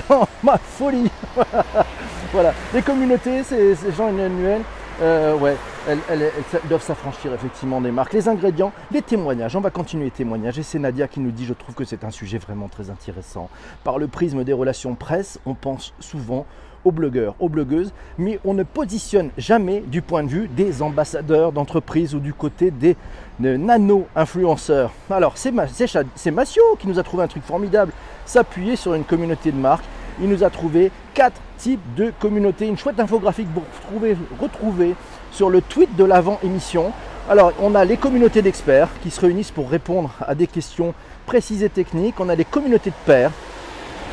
dans 0.09 0.27
ma 0.43 0.57
folie. 0.57 1.09
voilà. 2.33 2.53
Les 2.73 2.81
communautés, 2.81 3.41
ces, 3.43 3.75
gens 3.95 4.07
annuels, 4.07 4.63
euh, 5.01 5.37
ouais, 5.37 5.55
elles, 5.87 6.31
doivent 6.65 6.83
s'affranchir 6.83 7.33
effectivement 7.33 7.79
des 7.79 7.91
marques. 7.91 8.11
Les 8.11 8.27
ingrédients, 8.27 8.73
les 8.91 9.01
témoignages. 9.01 9.55
On 9.55 9.61
va 9.61 9.69
continuer 9.69 10.05
les 10.05 10.11
témoignages. 10.11 10.59
Et 10.59 10.63
c'est 10.63 10.77
Nadia 10.77 11.07
qui 11.07 11.21
nous 11.21 11.31
dit, 11.31 11.45
je 11.45 11.53
trouve 11.53 11.73
que 11.73 11.85
c'est 11.85 12.03
un 12.03 12.11
sujet 12.11 12.37
vraiment 12.37 12.67
très 12.67 12.89
intéressant. 12.89 13.49
Par 13.85 13.97
le 13.97 14.09
prisme 14.09 14.43
des 14.43 14.53
relations 14.53 14.95
presse, 14.95 15.39
on 15.45 15.53
pense 15.53 15.93
souvent 16.01 16.45
aux 16.85 16.91
blogueurs, 16.91 17.35
aux 17.39 17.49
blogueuses, 17.49 17.93
mais 18.17 18.39
on 18.45 18.53
ne 18.53 18.63
positionne 18.63 19.29
jamais 19.37 19.81
du 19.81 20.01
point 20.01 20.23
de 20.23 20.29
vue 20.29 20.47
des 20.47 20.81
ambassadeurs 20.81 21.51
d'entreprise 21.51 22.15
ou 22.15 22.19
du 22.19 22.33
côté 22.33 22.71
des 22.71 22.95
nano-influenceurs. 23.39 24.91
Alors, 25.09 25.33
c'est 25.35 25.51
Massio 25.51 26.63
qui 26.79 26.87
nous 26.87 26.99
a 26.99 27.03
trouvé 27.03 27.23
un 27.23 27.27
truc 27.27 27.43
formidable, 27.43 27.91
s'appuyer 28.25 28.75
sur 28.75 28.93
une 28.93 29.03
communauté 29.03 29.51
de 29.51 29.57
marques. 29.57 29.85
Il 30.21 30.29
nous 30.29 30.43
a 30.43 30.49
trouvé 30.49 30.91
quatre 31.13 31.39
types 31.57 31.81
de 31.95 32.11
communautés, 32.19 32.67
une 32.67 32.77
chouette 32.77 32.99
infographique 32.99 33.47
pour 33.53 33.63
retrouver, 33.63 34.17
retrouver 34.39 34.95
sur 35.31 35.49
le 35.49 35.61
tweet 35.61 35.95
de 35.95 36.03
l'avant-émission. 36.03 36.91
Alors, 37.29 37.53
on 37.61 37.75
a 37.75 37.85
les 37.85 37.97
communautés 37.97 38.41
d'experts 38.41 38.89
qui 39.03 39.09
se 39.09 39.21
réunissent 39.21 39.51
pour 39.51 39.69
répondre 39.69 40.11
à 40.25 40.35
des 40.35 40.47
questions 40.47 40.93
précises 41.25 41.63
et 41.63 41.69
techniques. 41.69 42.19
On 42.19 42.29
a 42.29 42.35
les 42.35 42.45
communautés 42.45 42.89
de 42.89 42.95
pairs 43.05 43.31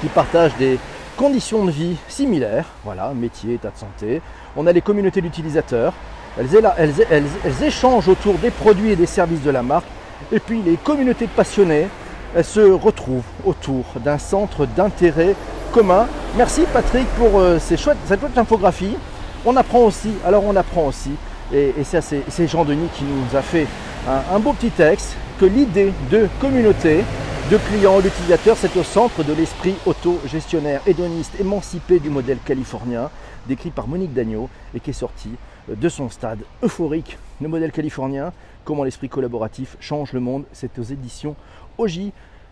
qui 0.01 0.07
partagent 0.09 0.57
des, 0.57 0.79
conditions 1.19 1.65
de 1.65 1.73
vie 1.73 1.97
similaires, 2.09 2.67
voilà, 2.85 3.13
métier, 3.13 3.55
état 3.55 3.71
de 3.71 3.77
santé. 3.77 4.23
On 4.57 4.67
a 4.69 4.73
les 4.73 4.81
communautés 4.81 5.21
d'utilisateurs, 5.21 5.93
elles, 6.39 7.63
échangent 7.63 8.09
autour 8.09 8.35
des 8.35 8.51
produits 8.53 8.93
et 8.93 8.97
des 8.97 9.07
services 9.07 9.43
de 9.43 9.51
la 9.51 9.65
marque. 9.65 9.89
Et 10.31 10.39
puis 10.39 10.63
les 10.63 10.77
communautés 10.77 11.27
de 11.27 11.33
passionnés, 11.33 11.89
elles 12.37 12.45
se 12.45 12.61
retrouvent 12.61 13.27
autour 13.45 13.85
d'un 13.97 14.19
centre 14.19 14.65
d'intérêt 14.65 15.35
commun. 15.73 16.07
Merci 16.37 16.63
Patrick 16.73 17.07
pour 17.19 17.41
euh, 17.41 17.59
cette 17.59 17.81
chouette 17.81 17.99
infographie. 18.37 18.97
On 19.45 19.57
apprend 19.57 19.81
aussi, 19.81 20.13
alors 20.25 20.45
on 20.45 20.55
apprend 20.55 20.87
aussi, 20.87 21.11
et, 21.53 21.75
c'est 21.83 22.47
Jean 22.47 22.65
Denis 22.65 22.89
qui 22.97 23.05
nous 23.05 23.37
a 23.37 23.43
fait 23.43 23.67
un 24.07 24.39
beau 24.39 24.53
petit 24.53 24.71
texte, 24.71 25.17
que 25.41 25.47
l'idée 25.47 25.93
de 26.11 26.29
communauté, 26.41 27.05
de 27.51 27.57
clients, 27.57 27.99
l'utilisateur, 27.99 28.59
c'est 28.59 28.77
au 28.77 28.83
centre 28.83 29.25
de 29.25 29.33
l'esprit 29.33 29.75
auto-gestionnaire, 29.87 30.83
hédoniste, 30.87 31.41
émancipé 31.41 31.99
du 31.99 32.11
modèle 32.11 32.37
californien, 32.45 33.09
décrit 33.47 33.71
par 33.71 33.89
Monique 33.89 34.13
Dagneau 34.13 34.51
et 34.75 34.81
qui 34.81 34.91
est 34.91 34.93
sorti 34.93 35.31
de 35.67 35.89
son 35.89 36.11
stade 36.11 36.41
euphorique. 36.63 37.17
Le 37.41 37.49
modèle 37.49 37.73
californien, 37.73 38.33
comment 38.65 38.85
l'esprit 38.85 39.09
collaboratif 39.09 39.79
change 39.81 40.13
le 40.13 40.21
monde, 40.21 40.45
c'est 40.53 40.79
aux 40.79 40.83
éditions 40.83 41.37
OJ. 41.79 42.01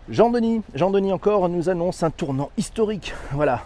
Jean-Denis, 0.09 0.63
Jean-Denis 0.73 1.13
encore 1.13 1.47
nous 1.47 1.69
annonce 1.69 2.01
un 2.01 2.09
tournant 2.09 2.49
historique. 2.57 3.13
Voilà, 3.33 3.65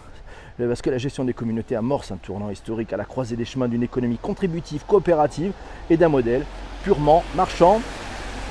parce 0.58 0.82
que 0.82 0.90
la 0.90 0.98
gestion 0.98 1.24
des 1.24 1.32
communautés 1.32 1.76
amorce 1.76 2.12
un 2.12 2.16
tournant 2.16 2.50
historique 2.50 2.92
à 2.92 2.98
la 2.98 3.06
croisée 3.06 3.36
des 3.36 3.46
chemins 3.46 3.68
d'une 3.68 3.82
économie 3.82 4.18
contributive, 4.18 4.84
coopérative 4.86 5.52
et 5.88 5.96
d'un 5.96 6.10
modèle 6.10 6.44
purement 6.84 7.24
marchand. 7.34 7.80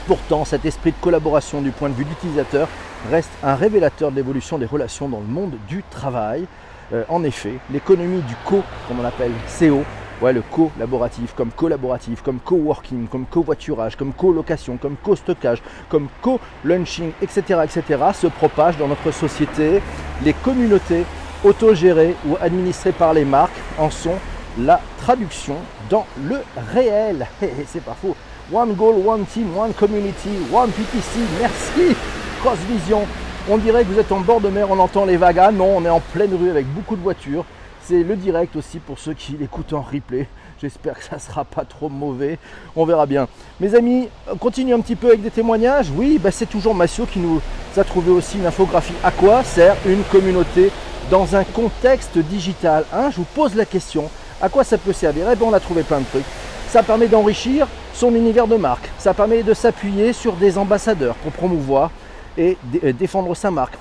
Pourtant, 0.07 0.45
cet 0.45 0.65
esprit 0.65 0.91
de 0.91 0.97
collaboration 0.99 1.61
du 1.61 1.71
point 1.71 1.89
de 1.89 1.93
vue 1.93 2.05
d'utilisateur 2.05 2.67
reste 3.11 3.29
un 3.43 3.55
révélateur 3.55 4.11
de 4.11 4.15
l'évolution 4.15 4.57
des 4.57 4.65
relations 4.65 5.07
dans 5.07 5.19
le 5.19 5.27
monde 5.27 5.53
du 5.67 5.83
travail. 5.89 6.45
Euh, 6.91 7.03
en 7.07 7.23
effet, 7.23 7.53
l'économie 7.71 8.21
du 8.21 8.35
co, 8.43 8.63
comme 8.87 8.99
on 8.99 9.03
l'appelle, 9.03 9.31
CO, 9.59 9.83
ouais, 10.21 10.33
le 10.33 10.41
collaboratif, 10.41 11.33
comme 11.35 11.51
collaboratif, 11.51 12.21
comme 12.23 12.39
coworking, 12.39 13.07
comme 13.07 13.25
covoiturage, 13.25 13.95
comme 13.95 14.11
colocation, 14.11 14.77
comme 14.77 14.95
co-stockage, 15.01 15.61
comme 15.87 16.07
co-lunching, 16.21 17.11
etc., 17.21 17.59
etc., 17.63 18.03
se 18.13 18.27
propage 18.27 18.77
dans 18.77 18.87
notre 18.87 19.11
société. 19.11 19.81
Les 20.25 20.33
communautés 20.33 21.05
autogérés 21.43 22.15
ou 22.27 22.37
administrés 22.41 22.91
par 22.91 23.13
les 23.13 23.25
marques 23.25 23.59
en 23.77 23.89
sont 23.91 24.17
la 24.57 24.81
traduction 24.97 25.57
dans 25.89 26.05
le 26.23 26.41
réel. 26.73 27.27
C'est 27.67 27.83
pas 27.83 27.95
faux. 27.99 28.15
One 28.51 28.73
goal, 28.73 29.01
one 29.05 29.25
team, 29.25 29.55
one 29.55 29.73
community, 29.73 30.29
one 30.51 30.71
PPC. 30.71 31.19
Merci. 31.39 31.95
Cross 32.41 32.57
Vision. 32.67 33.07
On 33.49 33.57
dirait 33.57 33.85
que 33.85 33.89
vous 33.89 33.99
êtes 33.99 34.11
en 34.11 34.19
bord 34.19 34.41
de 34.41 34.49
mer, 34.49 34.69
on 34.69 34.77
entend 34.77 35.05
les 35.05 35.15
vagues. 35.15 35.39
Ah 35.39 35.51
non, 35.53 35.77
on 35.77 35.85
est 35.85 35.89
en 35.89 36.01
pleine 36.01 36.35
rue 36.35 36.49
avec 36.49 36.67
beaucoup 36.67 36.97
de 36.97 37.01
voitures. 37.01 37.45
C'est 37.81 38.03
le 38.03 38.17
direct 38.17 38.57
aussi 38.57 38.79
pour 38.79 38.99
ceux 38.99 39.13
qui 39.13 39.37
l'écoutent 39.39 39.71
en 39.71 39.81
replay. 39.81 40.27
J'espère 40.61 40.99
que 40.99 41.03
ça 41.05 41.15
ne 41.15 41.21
sera 41.21 41.45
pas 41.45 41.63
trop 41.63 41.87
mauvais. 41.87 42.39
On 42.75 42.83
verra 42.83 43.05
bien. 43.05 43.29
Mes 43.61 43.73
amis, 43.73 44.09
on 44.29 44.35
continue 44.35 44.73
un 44.73 44.81
petit 44.81 44.97
peu 44.97 45.07
avec 45.07 45.21
des 45.21 45.31
témoignages. 45.31 45.89
Oui, 45.95 46.19
bah, 46.21 46.31
c'est 46.31 46.45
toujours 46.45 46.75
Massio 46.75 47.05
qui 47.05 47.19
nous 47.19 47.39
a 47.77 47.83
trouvé 47.85 48.11
aussi 48.11 48.37
une 48.37 48.45
infographie. 48.45 48.95
À 49.01 49.11
quoi 49.11 49.45
sert 49.45 49.77
une 49.85 50.03
communauté 50.03 50.71
dans 51.09 51.37
un 51.37 51.45
contexte 51.45 52.17
digital 52.17 52.83
hein? 52.91 53.11
Je 53.11 53.15
vous 53.15 53.27
pose 53.33 53.55
la 53.55 53.65
question. 53.65 54.09
À 54.41 54.49
quoi 54.49 54.65
ça 54.65 54.77
peut 54.77 54.93
servir? 54.93 55.27
Eh 55.31 55.37
bien, 55.37 55.47
on 55.47 55.53
a 55.53 55.59
trouvé 55.61 55.83
plein 55.83 55.99
de 55.99 56.05
trucs. 56.05 56.25
Ça 56.67 56.83
permet 56.83 57.07
d'enrichir 57.07 57.67
son 57.93 58.13
univers 58.15 58.47
de 58.47 58.55
marque. 58.55 58.89
Ça 58.97 59.13
permet 59.13 59.43
de 59.43 59.53
s'appuyer 59.53 60.13
sur 60.13 60.33
des 60.33 60.57
ambassadeurs 60.57 61.15
pour 61.15 61.31
promouvoir 61.31 61.91
et 62.37 62.57
euh, 62.83 62.93
défendre 62.93 63.35
sa 63.35 63.51
marque. 63.51 63.77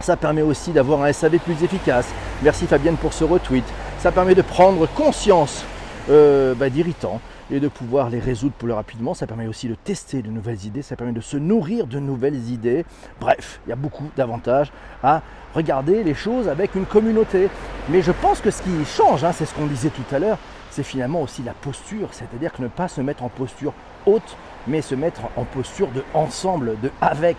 Ça 0.00 0.16
permet 0.16 0.42
aussi 0.42 0.70
d'avoir 0.70 1.02
un 1.02 1.12
SAV 1.12 1.38
plus 1.38 1.62
efficace. 1.62 2.06
Merci 2.42 2.66
Fabienne 2.66 2.96
pour 2.96 3.12
ce 3.12 3.24
retweet. 3.24 3.64
Ça 3.98 4.12
permet 4.12 4.34
de 4.34 4.42
prendre 4.42 4.86
conscience 4.86 5.64
euh, 6.10 6.54
bah, 6.54 6.68
d'irritants 6.68 7.20
et 7.50 7.60
de 7.60 7.68
pouvoir 7.68 8.10
les 8.10 8.18
résoudre 8.18 8.54
plus 8.54 8.72
rapidement. 8.72 9.14
Ça 9.14 9.26
permet 9.26 9.46
aussi 9.46 9.68
de 9.68 9.74
tester 9.74 10.22
de 10.22 10.30
nouvelles 10.30 10.64
idées, 10.64 10.82
ça 10.82 10.96
permet 10.96 11.12
de 11.12 11.20
se 11.20 11.36
nourrir 11.36 11.86
de 11.86 11.98
nouvelles 11.98 12.50
idées. 12.50 12.84
Bref, 13.20 13.60
il 13.66 13.70
y 13.70 13.72
a 13.72 13.76
beaucoup 13.76 14.10
d'avantages 14.16 14.72
à 15.02 15.22
regarder 15.54 16.02
les 16.02 16.14
choses 16.14 16.48
avec 16.48 16.74
une 16.74 16.86
communauté. 16.86 17.48
Mais 17.88 18.02
je 18.02 18.12
pense 18.12 18.40
que 18.40 18.50
ce 18.50 18.62
qui 18.62 18.84
change, 18.84 19.24
hein, 19.24 19.32
c'est 19.32 19.46
ce 19.46 19.54
qu'on 19.54 19.66
disait 19.66 19.90
tout 19.90 20.14
à 20.14 20.18
l'heure, 20.18 20.38
c'est 20.70 20.82
finalement 20.82 21.22
aussi 21.22 21.42
la 21.42 21.52
posture, 21.52 22.08
c'est-à-dire 22.12 22.52
que 22.52 22.62
ne 22.62 22.68
pas 22.68 22.88
se 22.88 23.00
mettre 23.00 23.22
en 23.22 23.28
posture 23.28 23.72
haute, 24.06 24.36
mais 24.66 24.82
se 24.82 24.94
mettre 24.94 25.20
en 25.36 25.44
posture 25.44 25.88
de 25.88 26.02
ensemble, 26.14 26.80
de 26.80 26.90
avec. 27.00 27.36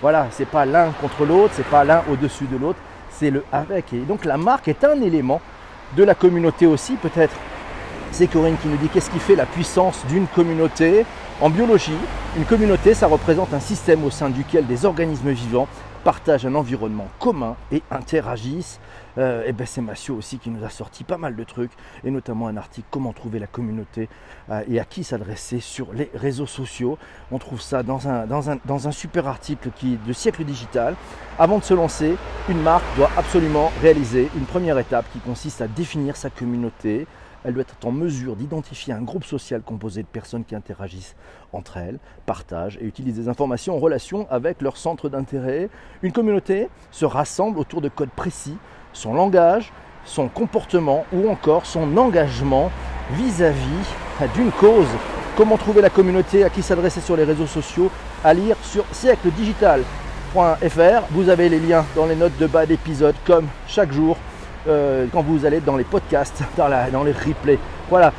Voilà, 0.00 0.26
c'est 0.32 0.48
pas 0.48 0.66
l'un 0.66 0.90
contre 1.00 1.24
l'autre, 1.24 1.54
c'est 1.54 1.66
pas 1.66 1.84
l'un 1.84 2.02
au-dessus 2.10 2.46
de 2.46 2.56
l'autre, 2.56 2.80
c'est 3.10 3.30
le 3.30 3.44
avec. 3.52 3.92
Et 3.92 4.00
donc 4.00 4.24
la 4.24 4.36
marque 4.36 4.66
est 4.66 4.82
un 4.82 5.00
élément 5.00 5.40
de 5.96 6.02
la 6.02 6.16
communauté 6.16 6.66
aussi, 6.66 6.94
peut-être. 6.94 7.36
C'est 8.12 8.26
Corinne 8.26 8.58
qui 8.58 8.68
nous 8.68 8.76
dit 8.76 8.88
qu'est-ce 8.88 9.10
qui 9.10 9.18
fait 9.18 9.34
la 9.34 9.46
puissance 9.46 10.04
d'une 10.06 10.26
communauté. 10.26 11.06
En 11.40 11.48
biologie, 11.48 11.96
une 12.36 12.44
communauté, 12.44 12.92
ça 12.92 13.06
représente 13.06 13.54
un 13.54 13.58
système 13.58 14.04
au 14.04 14.10
sein 14.10 14.28
duquel 14.28 14.66
des 14.66 14.84
organismes 14.84 15.30
vivants 15.30 15.66
partagent 16.04 16.44
un 16.44 16.54
environnement 16.54 17.08
commun 17.18 17.56
et 17.70 17.82
interagissent. 17.90 18.80
Euh, 19.16 19.44
et 19.46 19.52
ben 19.52 19.66
c'est 19.66 19.80
Massio 19.80 20.14
aussi 20.14 20.38
qui 20.38 20.50
nous 20.50 20.62
a 20.62 20.68
sorti 20.68 21.04
pas 21.04 21.16
mal 21.16 21.36
de 21.36 21.44
trucs, 21.44 21.70
et 22.04 22.10
notamment 22.10 22.48
un 22.48 22.56
article 22.58 22.86
Comment 22.90 23.14
trouver 23.14 23.38
la 23.38 23.46
communauté 23.46 24.10
euh, 24.50 24.62
et 24.68 24.78
à 24.78 24.84
qui 24.84 25.04
s'adresser 25.04 25.60
sur 25.60 25.94
les 25.94 26.10
réseaux 26.14 26.46
sociaux. 26.46 26.98
On 27.30 27.38
trouve 27.38 27.62
ça 27.62 27.82
dans 27.82 28.08
un, 28.08 28.92
super 28.92 29.26
article 29.26 29.70
qui 29.74 29.96
de 29.96 30.12
siècle 30.12 30.44
digital. 30.44 30.96
Avant 31.38 31.58
de 31.58 31.64
se 31.64 31.72
lancer, 31.72 32.16
une 32.50 32.60
marque 32.60 32.84
doit 32.96 33.10
absolument 33.16 33.72
réaliser 33.80 34.28
une 34.36 34.44
première 34.44 34.78
étape 34.78 35.06
qui 35.14 35.18
consiste 35.20 35.62
à 35.62 35.66
définir 35.66 36.16
sa 36.16 36.28
communauté, 36.28 37.06
elle 37.44 37.54
doit 37.54 37.62
être 37.62 37.86
en 37.86 37.92
mesure 37.92 38.36
d'identifier 38.36 38.92
un 38.92 39.02
groupe 39.02 39.24
social 39.24 39.62
composé 39.62 40.02
de 40.02 40.08
personnes 40.08 40.44
qui 40.44 40.54
interagissent 40.54 41.16
entre 41.52 41.76
elles, 41.76 41.98
partagent 42.26 42.78
et 42.80 42.84
utilisent 42.84 43.16
des 43.16 43.28
informations 43.28 43.76
en 43.76 43.78
relation 43.78 44.26
avec 44.30 44.62
leur 44.62 44.76
centre 44.76 45.08
d'intérêt. 45.08 45.68
Une 46.02 46.12
communauté 46.12 46.68
se 46.90 47.04
rassemble 47.04 47.58
autour 47.58 47.80
de 47.80 47.88
codes 47.88 48.10
précis, 48.10 48.56
son 48.92 49.14
langage, 49.14 49.72
son 50.04 50.28
comportement 50.28 51.04
ou 51.12 51.28
encore 51.28 51.66
son 51.66 51.96
engagement 51.96 52.70
vis-à-vis 53.12 54.28
d'une 54.34 54.52
cause. 54.52 54.88
Comment 55.36 55.56
trouver 55.56 55.80
la 55.80 55.90
communauté 55.90 56.44
à 56.44 56.50
qui 56.50 56.62
s'adresser 56.62 57.00
sur 57.00 57.16
les 57.16 57.24
réseaux 57.24 57.46
sociaux 57.46 57.90
À 58.22 58.34
lire 58.34 58.56
sur 58.62 58.84
siècledigital.fr. 58.92 61.02
Vous 61.10 61.28
avez 61.28 61.48
les 61.48 61.58
liens 61.58 61.84
dans 61.96 62.06
les 62.06 62.16
notes 62.16 62.36
de 62.38 62.46
bas 62.46 62.66
d'épisode 62.66 63.16
comme 63.24 63.48
chaque 63.66 63.92
jour. 63.92 64.16
Euh, 64.68 65.06
quand 65.12 65.22
vous 65.22 65.44
allez 65.44 65.60
dans 65.60 65.76
les 65.76 65.84
podcasts, 65.84 66.42
dans, 66.56 66.68
les 67.04 67.12
replays. 67.12 67.58
Voilà. 67.88 68.12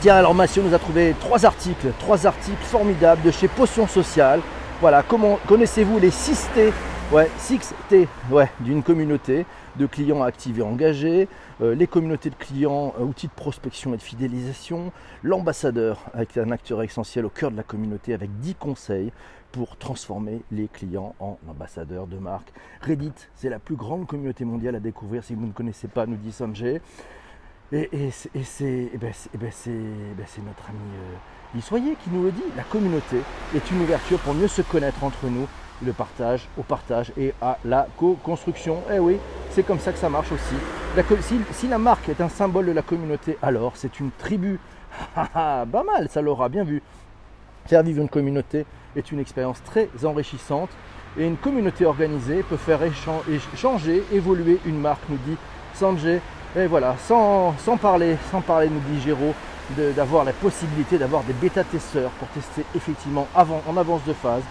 Tiens, 0.00 0.16
alors 0.16 0.34
Massio 0.34 0.62
nous 0.62 0.74
a 0.74 0.78
trouvé 0.78 1.14
trois 1.18 1.46
articles, 1.46 1.88
trois 1.98 2.26
articles 2.26 2.62
formidables 2.62 3.22
de 3.22 3.30
chez 3.30 3.48
Potion 3.48 3.86
Sociale. 3.86 4.40
Voilà, 4.80 5.02
comment 5.02 5.38
connaissez-vous 5.46 5.98
les 5.98 6.10
6 6.10 6.48
T? 6.54 6.72
Ouais, 7.10 7.30
6 7.38 7.74
T 7.88 8.08
ouais, 8.30 8.50
d'une 8.60 8.82
communauté 8.82 9.46
de 9.76 9.86
clients 9.86 10.22
actifs 10.22 10.58
et 10.58 10.62
engagés, 10.62 11.28
les 11.60 11.86
communautés 11.86 12.30
de 12.30 12.34
clients, 12.34 12.94
euh, 12.98 13.04
outils 13.04 13.28
de 13.28 13.32
prospection 13.32 13.94
et 13.94 13.96
de 13.96 14.02
fidélisation, 14.02 14.92
l'ambassadeur 15.22 16.04
avec 16.12 16.36
un 16.36 16.50
acteur 16.50 16.82
essentiel 16.82 17.24
au 17.24 17.30
cœur 17.30 17.50
de 17.50 17.56
la 17.56 17.62
communauté 17.62 18.12
avec 18.12 18.30
10 18.40 18.54
conseils 18.56 19.12
pour 19.52 19.76
transformer 19.76 20.42
les 20.50 20.68
clients 20.68 21.14
en 21.18 21.38
ambassadeurs 21.48 22.06
de 22.06 22.18
marque. 22.18 22.52
Reddit, 22.82 23.12
c'est 23.34 23.48
la 23.48 23.58
plus 23.58 23.76
grande 23.76 24.06
communauté 24.06 24.44
mondiale 24.44 24.74
à 24.74 24.80
découvrir 24.80 25.24
si 25.24 25.34
vous 25.34 25.46
ne 25.46 25.52
connaissez 25.52 25.88
pas, 25.88 26.06
nous 26.06 26.16
dit 26.16 26.32
Sanjay. 26.32 26.82
Et, 27.72 28.10
c'est 28.10 28.90
notre 28.92 30.68
ami 30.68 30.78
euh, 31.54 31.60
Soyez 31.60 31.96
qui 32.04 32.10
nous 32.10 32.22
le 32.22 32.32
dit. 32.32 32.42
La 32.56 32.62
communauté 32.64 33.16
est 33.54 33.70
une 33.70 33.80
ouverture 33.80 34.18
pour 34.20 34.34
mieux 34.34 34.46
se 34.46 34.62
connaître 34.62 35.02
entre 35.02 35.26
nous, 35.26 35.48
le 35.84 35.92
partage, 35.92 36.48
au 36.58 36.62
partage 36.62 37.12
et 37.16 37.34
à 37.40 37.58
la 37.64 37.86
co-construction. 37.96 38.82
Eh 38.92 38.98
oui, 38.98 39.18
c'est 39.50 39.64
comme 39.64 39.78
ça 39.78 39.92
que 39.92 39.98
ça 39.98 40.08
marche 40.08 40.32
aussi. 40.32 40.54
si, 41.52 41.68
la 41.68 41.78
marque 41.78 42.08
est 42.08 42.20
un 42.20 42.28
symbole 42.28 42.66
de 42.66 42.72
la 42.72 42.82
communauté, 42.82 43.38
alors 43.42 43.72
c'est 43.74 44.00
une 44.00 44.10
tribu. 44.10 44.58
pas 45.14 45.66
mal, 45.66 46.08
ça 46.10 46.22
l'aura 46.22 46.48
bien 46.48 46.64
vu. 46.64 46.82
Faire 47.66 47.82
vivre 47.82 48.00
une 48.00 48.08
communauté 48.08 48.64
est 48.94 49.12
une 49.12 49.18
expérience 49.18 49.62
très 49.64 49.88
enrichissante 50.04 50.70
et 51.18 51.26
une 51.26 51.36
communauté 51.36 51.84
organisée 51.84 52.42
peut 52.42 52.56
faire 52.56 52.80
changer, 53.54 54.04
évoluer 54.12 54.60
une 54.66 54.78
marque, 54.78 55.02
nous 55.08 55.18
dit 55.26 55.36
Sanjay. 55.74 56.20
Et 56.56 56.66
voilà, 56.66 56.96
sans, 57.06 57.54
parler, 57.80 58.16
sans 58.30 58.40
parler, 58.40 58.70
nous 58.70 58.80
dit 58.90 59.00
Géraud, 59.02 59.34
d'avoir 59.96 60.24
la 60.24 60.32
possibilité 60.32 60.96
d'avoir 60.96 61.22
des 61.24 61.32
bêta-testeurs 61.32 62.10
pour 62.12 62.28
tester 62.28 62.64
effectivement 62.74 63.26
avant, 63.34 63.62
en 63.68 63.76
avance 63.76 64.04
de 64.06 64.12
phase 64.12 64.42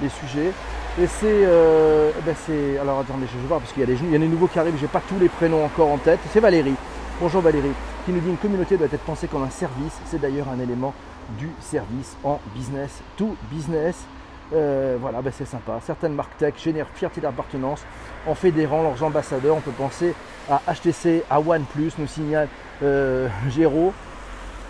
les 0.00 0.08
sujets. 0.08 0.52
Et 1.00 1.06
c'est. 1.06 1.24
Euh, 1.24 2.10
eh 2.18 2.22
ben 2.22 2.80
alors 2.80 3.00
attendez, 3.00 3.26
je 3.32 3.38
vais 3.38 3.46
voir 3.46 3.60
parce 3.60 3.72
qu'il 3.72 3.80
y, 3.80 3.82
a 3.82 3.86
des, 3.86 3.98
il 4.00 4.10
y 4.10 4.16
a 4.16 4.18
des 4.18 4.28
nouveaux 4.28 4.46
qui 4.46 4.58
arrivent, 4.58 4.76
j'ai 4.80 4.86
pas 4.86 5.02
tous 5.08 5.18
les 5.18 5.28
prénoms 5.28 5.64
encore 5.64 5.90
en 5.90 5.98
tête. 5.98 6.20
C'est 6.32 6.40
Valérie. 6.40 6.76
Bonjour 7.20 7.42
Valérie, 7.42 7.72
qui 8.04 8.12
nous 8.12 8.20
dit 8.20 8.28
une 8.28 8.36
communauté 8.36 8.76
doit 8.76 8.88
être 8.92 9.04
pensée 9.04 9.28
comme 9.28 9.44
un 9.44 9.50
service. 9.50 9.98
C'est 10.06 10.20
d'ailleurs 10.20 10.48
un 10.48 10.58
élément 10.60 10.92
du 11.38 11.48
service 11.60 12.16
en 12.22 12.40
business 12.54 13.02
to 13.16 13.36
business. 13.50 14.04
Euh, 14.52 14.96
voilà, 15.00 15.22
ben 15.22 15.32
c'est 15.36 15.46
sympa. 15.46 15.80
Certaines 15.84 16.14
marques 16.14 16.36
tech 16.36 16.54
génèrent 16.62 16.88
fierté 16.94 17.20
d'appartenance 17.20 17.82
en 18.26 18.34
fédérant 18.34 18.82
leurs 18.82 19.02
ambassadeurs. 19.02 19.56
On 19.56 19.60
peut 19.60 19.70
penser 19.70 20.14
à 20.50 20.60
HTC, 20.72 21.24
à 21.30 21.40
OnePlus, 21.40 21.92
nous 21.98 22.06
signale 22.06 22.48
euh, 22.82 23.28
Géraud. 23.48 23.92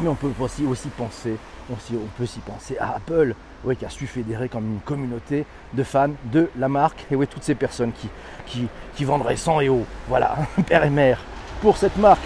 Mais 0.00 0.08
on 0.08 0.14
peut 0.14 0.30
aussi, 0.40 0.62
penser, 0.96 1.36
on, 1.70 1.74
peut 2.16 2.24
aussi 2.24 2.40
penser 2.40 2.76
à 2.78 2.96
Apple, 2.96 3.34
oui, 3.64 3.76
qui 3.76 3.84
a 3.84 3.88
su 3.88 4.06
fédérer 4.06 4.48
comme 4.48 4.66
une 4.66 4.80
communauté 4.80 5.46
de 5.72 5.82
fans 5.84 6.10
de 6.24 6.50
la 6.58 6.68
marque. 6.68 7.06
Et 7.10 7.16
oui, 7.16 7.26
toutes 7.28 7.44
ces 7.44 7.54
personnes 7.54 7.92
qui, 8.46 9.04
vendraient 9.04 9.36
sang 9.36 9.60
et 9.60 9.68
eau. 9.68 9.84
Voilà, 10.08 10.36
père 10.66 10.84
et 10.84 10.90
mère 10.90 11.20
pour 11.60 11.76
cette 11.76 11.96
marque. 11.96 12.22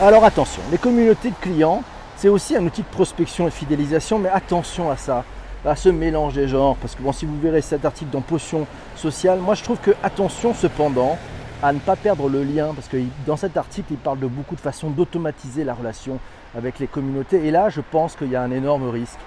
Alors 0.00 0.24
attention, 0.24 0.62
les 0.70 0.78
communautés 0.78 1.30
de 1.30 1.36
clients, 1.40 1.82
c'est 2.16 2.28
aussi 2.28 2.56
un 2.56 2.64
outil 2.64 2.82
de 2.82 2.88
prospection 2.88 3.46
et 3.46 3.50
de 3.50 3.54
fidélisation, 3.54 4.18
mais 4.18 4.28
attention 4.28 4.90
à 4.90 4.96
ça, 4.96 5.24
à 5.64 5.76
ce 5.76 5.88
mélange 5.88 6.34
des 6.34 6.48
genres, 6.48 6.76
parce 6.76 6.94
que 6.94 7.02
bon, 7.02 7.12
si 7.12 7.24
vous 7.24 7.38
verrez 7.40 7.62
cet 7.62 7.84
article 7.84 8.10
dans 8.10 8.20
Potion 8.20 8.66
Sociale, 8.96 9.38
moi 9.38 9.54
je 9.54 9.62
trouve 9.62 9.78
que 9.78 9.92
attention 10.02 10.54
cependant 10.54 11.18
à 11.62 11.72
ne 11.72 11.78
pas 11.78 11.96
perdre 11.96 12.28
le 12.28 12.42
lien, 12.42 12.72
parce 12.74 12.88
que 12.88 12.96
dans 13.24 13.36
cet 13.36 13.56
article, 13.56 13.92
il 13.92 13.96
parle 13.96 14.18
de 14.18 14.26
beaucoup 14.26 14.56
de 14.56 14.60
façons 14.60 14.90
d'automatiser 14.90 15.62
la 15.62 15.74
relation 15.74 16.18
avec 16.56 16.78
les 16.78 16.88
communautés, 16.88 17.46
et 17.46 17.50
là 17.50 17.70
je 17.70 17.80
pense 17.80 18.16
qu'il 18.16 18.30
y 18.30 18.36
a 18.36 18.42
un 18.42 18.50
énorme 18.50 18.88
risque. 18.90 19.18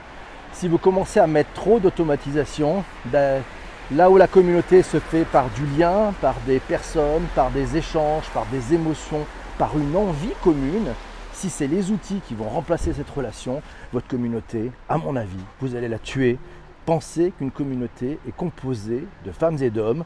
Si 0.53 0.67
vous 0.67 0.77
commencez 0.77 1.19
à 1.19 1.27
mettre 1.27 1.51
trop 1.53 1.79
d'automatisation, 1.79 2.83
là 3.11 4.09
où 4.09 4.17
la 4.17 4.27
communauté 4.27 4.83
se 4.83 4.99
fait 4.99 5.25
par 5.25 5.49
du 5.49 5.65
lien, 5.77 6.13
par 6.21 6.35
des 6.45 6.59
personnes, 6.59 7.23
par 7.35 7.51
des 7.51 7.77
échanges, 7.77 8.25
par 8.33 8.45
des 8.51 8.73
émotions, 8.73 9.25
par 9.57 9.77
une 9.77 9.95
envie 9.95 10.33
commune, 10.43 10.87
si 11.33 11.49
c'est 11.49 11.67
les 11.67 11.91
outils 11.91 12.21
qui 12.27 12.35
vont 12.35 12.49
remplacer 12.49 12.93
cette 12.93 13.09
relation, 13.09 13.61
votre 13.91 14.07
communauté, 14.07 14.71
à 14.87 14.97
mon 14.97 15.15
avis, 15.15 15.43
vous 15.59 15.75
allez 15.75 15.89
la 15.89 15.99
tuer. 15.99 16.37
Pensez 16.85 17.33
qu'une 17.37 17.51
communauté 17.51 18.19
est 18.27 18.35
composée 18.35 19.05
de 19.25 19.31
femmes 19.31 19.57
et 19.61 19.69
d'hommes, 19.69 20.03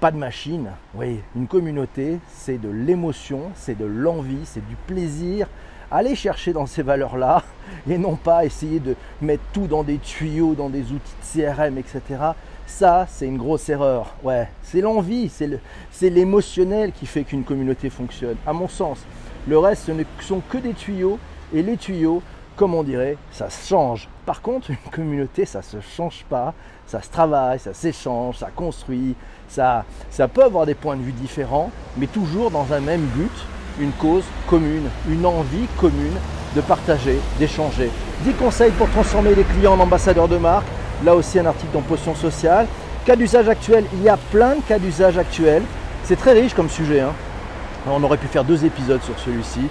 pas 0.00 0.10
de 0.10 0.16
machines. 0.16 0.70
Oui, 0.94 1.20
une 1.36 1.46
communauté, 1.46 2.18
c'est 2.34 2.58
de 2.58 2.70
l'émotion, 2.70 3.50
c'est 3.54 3.76
de 3.76 3.84
l'envie, 3.84 4.44
c'est 4.44 4.66
du 4.66 4.74
plaisir. 4.86 5.46
Allez 5.90 6.14
chercher 6.14 6.54
dans 6.54 6.64
ces 6.64 6.82
valeurs-là 6.82 7.42
et 7.88 7.98
non 7.98 8.16
pas 8.16 8.46
essayer 8.46 8.80
de 8.80 8.96
mettre 9.20 9.42
tout 9.52 9.66
dans 9.66 9.82
des 9.82 9.98
tuyaux, 9.98 10.54
dans 10.54 10.70
des 10.70 10.92
outils 10.92 11.14
de 11.36 11.52
CRM, 11.52 11.76
etc. 11.76 12.00
Ça, 12.66 13.06
c'est 13.10 13.26
une 13.26 13.36
grosse 13.36 13.68
erreur. 13.68 14.14
Ouais, 14.22 14.48
c'est 14.62 14.80
l'envie, 14.80 15.30
c'est 15.90 16.10
l'émotionnel 16.10 16.92
qui 16.92 17.04
fait 17.04 17.24
qu'une 17.24 17.44
communauté 17.44 17.90
fonctionne, 17.90 18.36
à 18.46 18.54
mon 18.54 18.68
sens. 18.68 19.04
Le 19.46 19.58
reste, 19.58 19.84
ce 19.84 19.92
ne 19.92 20.04
sont 20.20 20.40
que 20.48 20.58
des 20.58 20.72
tuyaux, 20.72 21.18
et 21.52 21.62
les 21.62 21.76
tuyaux, 21.76 22.22
comme 22.60 22.74
on 22.74 22.82
dirait, 22.82 23.16
ça 23.32 23.48
se 23.48 23.68
change. 23.68 24.06
Par 24.26 24.42
contre, 24.42 24.68
une 24.68 24.76
communauté, 24.92 25.46
ça 25.46 25.60
ne 25.60 25.80
se 25.80 25.88
change 25.96 26.26
pas, 26.28 26.52
ça 26.86 27.00
se 27.00 27.08
travaille, 27.08 27.58
ça 27.58 27.72
s'échange, 27.72 28.36
ça 28.36 28.48
construit, 28.54 29.14
ça, 29.48 29.86
peut 30.34 30.44
avoir 30.44 30.66
des 30.66 30.74
points 30.74 30.96
de 30.96 31.02
vue 31.02 31.12
différents, 31.12 31.70
mais 31.96 32.06
toujours 32.06 32.50
dans 32.50 32.70
un 32.74 32.80
même 32.80 33.00
but, 33.16 33.32
une 33.80 33.92
cause 33.92 34.24
commune, 34.46 34.90
une 35.08 35.24
envie 35.24 35.68
commune 35.78 36.12
de 36.54 36.60
partager, 36.60 37.18
d'échanger. 37.38 37.90
10 38.24 38.34
conseils 38.34 38.72
pour 38.72 38.90
transformer 38.90 39.34
les 39.34 39.44
clients 39.44 39.72
en 39.72 39.80
ambassadeurs 39.80 40.28
de 40.28 40.36
marque. 40.36 40.66
Là 41.02 41.14
aussi 41.14 41.38
un 41.38 41.46
article 41.46 41.72
dans 41.72 41.80
Potion 41.80 42.14
Sociale. 42.14 42.66
Cas 43.06 43.16
d'usage 43.16 43.48
actuel, 43.48 43.86
il 43.94 44.02
y 44.02 44.10
a 44.10 44.18
plein 44.18 44.56
de 44.56 44.60
cas 44.60 44.78
d'usage 44.78 45.16
actuels. 45.16 45.62
C'est 46.04 46.16
très 46.16 46.34
riche 46.34 46.52
comme 46.52 46.68
sujet. 46.68 47.00
Hein. 47.00 47.14
On 47.88 48.02
aurait 48.02 48.18
pu 48.18 48.26
faire 48.26 48.44
deux 48.44 48.66
épisodes 48.66 49.00
sur 49.00 49.18
celui-ci. 49.18 49.62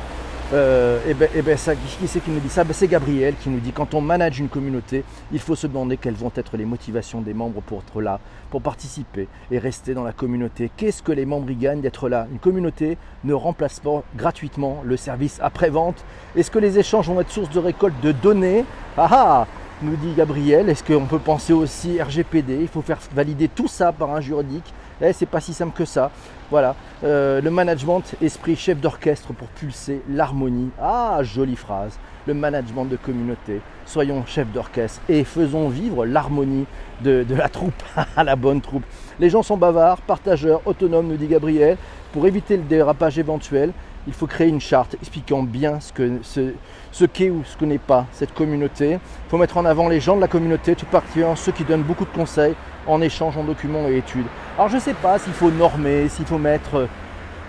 Euh, 0.52 1.00
et 1.08 1.14
ben, 1.14 1.30
et 1.36 1.44
ben 1.44 1.56
ça, 1.56 1.76
qui 1.76 2.08
c'est 2.08 2.22
qui 2.22 2.32
nous 2.32 2.40
dit 2.40 2.50
ça? 2.50 2.64
Ben, 2.64 2.74
C'est 2.74 2.88
Gabriel 2.88 3.36
qui 3.40 3.50
nous 3.50 3.60
dit 3.60 3.72
quand 3.72 3.94
on 3.94 4.02
manage 4.02 4.40
une 4.40 4.50
communauté, 4.50 5.04
il 5.32 5.40
faut 5.40 5.56
se 5.56 5.68
demander 5.68 5.98
quelles 5.98 6.16
vont 6.16 6.32
être 6.36 6.58
les 6.58 6.66
motivations 6.66 7.22
des 7.22 7.36
membres 7.36 7.62
pour 7.62 7.82
être 7.82 8.02
là, 8.02 8.20
pour 8.50 8.62
participer 8.62 9.28
et 9.52 9.60
rester 9.60 9.94
dans 9.94 10.04
la 10.04 10.12
communauté. 10.12 10.72
Qu'est-ce 10.76 11.04
que 11.04 11.12
les 11.12 11.26
membres 11.26 11.52
y 11.52 11.56
gagnent 11.56 11.82
d'être 11.82 12.10
là? 12.10 12.28
Une 12.32 12.40
communauté 12.40 12.98
ne 13.24 13.34
remplace 13.36 13.80
pas 13.80 14.04
gratuitement 14.16 14.82
le 14.84 14.98
service 14.98 15.40
après-vente. 15.40 16.04
Est-ce 16.36 16.50
que 16.50 16.60
les 16.60 16.80
échanges 16.80 17.08
vont 17.08 17.22
être 17.22 17.30
source 17.30 17.52
de 17.52 17.60
récolte 17.60 18.00
de 18.02 18.12
données? 18.12 18.66
Ah 18.98 19.08
ah 19.12 19.48
nous 19.82 19.96
dit 19.96 20.14
Gabriel, 20.14 20.68
est-ce 20.68 20.84
qu'on 20.84 21.06
peut 21.06 21.20
penser 21.20 21.54
aussi 21.54 22.02
RGPD 22.02 22.58
Il 22.62 22.68
faut 22.68 22.82
faire 22.82 22.98
valider 23.16 23.48
tout 23.48 23.68
ça 23.68 23.94
par 23.94 24.14
un 24.14 24.20
juridique. 24.20 24.74
Eh, 25.02 25.14
c'est 25.14 25.26
pas 25.26 25.40
si 25.40 25.54
simple 25.54 25.78
que 25.78 25.86
ça. 25.86 26.12
Voilà, 26.52 26.76
euh, 27.04 27.42
le 27.42 27.52
management, 27.52 28.16
esprit 28.24 28.56
chef 28.56 28.80
d'orchestre 28.82 29.34
pour 29.34 29.48
pulser 29.50 30.02
l'harmonie. 30.10 30.72
Ah, 30.82 31.20
jolie 31.22 31.56
phrase. 31.56 32.00
Le 32.26 32.34
management 32.34 32.86
de 32.86 32.96
communauté. 32.96 33.62
Soyons 33.86 34.26
chefs 34.26 34.52
d'orchestre 34.52 35.00
et 35.08 35.24
faisons 35.24 35.70
vivre 35.70 36.08
l'harmonie 36.08 36.66
de, 37.02 37.24
la 37.30 37.50
troupe 37.50 37.84
la 38.18 38.36
bonne 38.36 38.62
troupe. 38.62 38.84
Les 39.20 39.30
gens 39.30 39.44
sont 39.44 39.58
bavards, 39.58 40.02
partageurs, 40.02 40.62
autonomes, 40.66 41.08
nous 41.08 41.18
dit 41.18 41.28
Gabriel. 41.28 41.78
Pour 42.14 42.26
éviter 42.26 42.58
le 42.58 42.64
dérapage 42.64 43.20
éventuel, 43.20 43.72
il 44.08 44.14
faut 44.14 44.28
créer 44.28 44.48
une 44.48 44.62
charte 44.62 44.96
expliquant 44.96 45.44
bien 45.44 45.80
ce 45.80 47.06
qu'est 47.06 47.30
ou 47.30 47.44
ce 47.44 47.58
que 47.58 47.66
n'est 47.66 47.78
pas 47.78 48.06
cette 48.12 48.34
communauté. 48.34 48.94
Il 48.94 49.30
faut 49.30 49.38
mettre 49.38 49.58
en 49.58 49.66
avant 49.66 49.88
les 49.88 50.00
gens 50.00 50.16
de 50.16 50.22
la 50.22 50.28
communauté, 50.28 50.76
tout 50.76 50.86
particulièrement 50.86 51.36
ceux 51.36 51.52
qui 51.52 51.64
donnent 51.64 51.84
beaucoup 51.84 52.06
de 52.06 52.10
conseils 52.10 52.56
en 52.88 53.02
échange 53.02 53.38
en 53.38 53.44
documents 53.44 53.88
et 53.88 53.98
études. 53.98 54.26
Alors 54.56 54.70
je 54.70 54.76
ne 54.76 54.82
sais 54.82 54.94
pas 54.94 55.20
s'il 55.20 55.34
faut 55.34 55.52
normer, 55.52 56.10
s'il 56.10 56.26
faut 56.26 56.38
mettre 56.38 56.88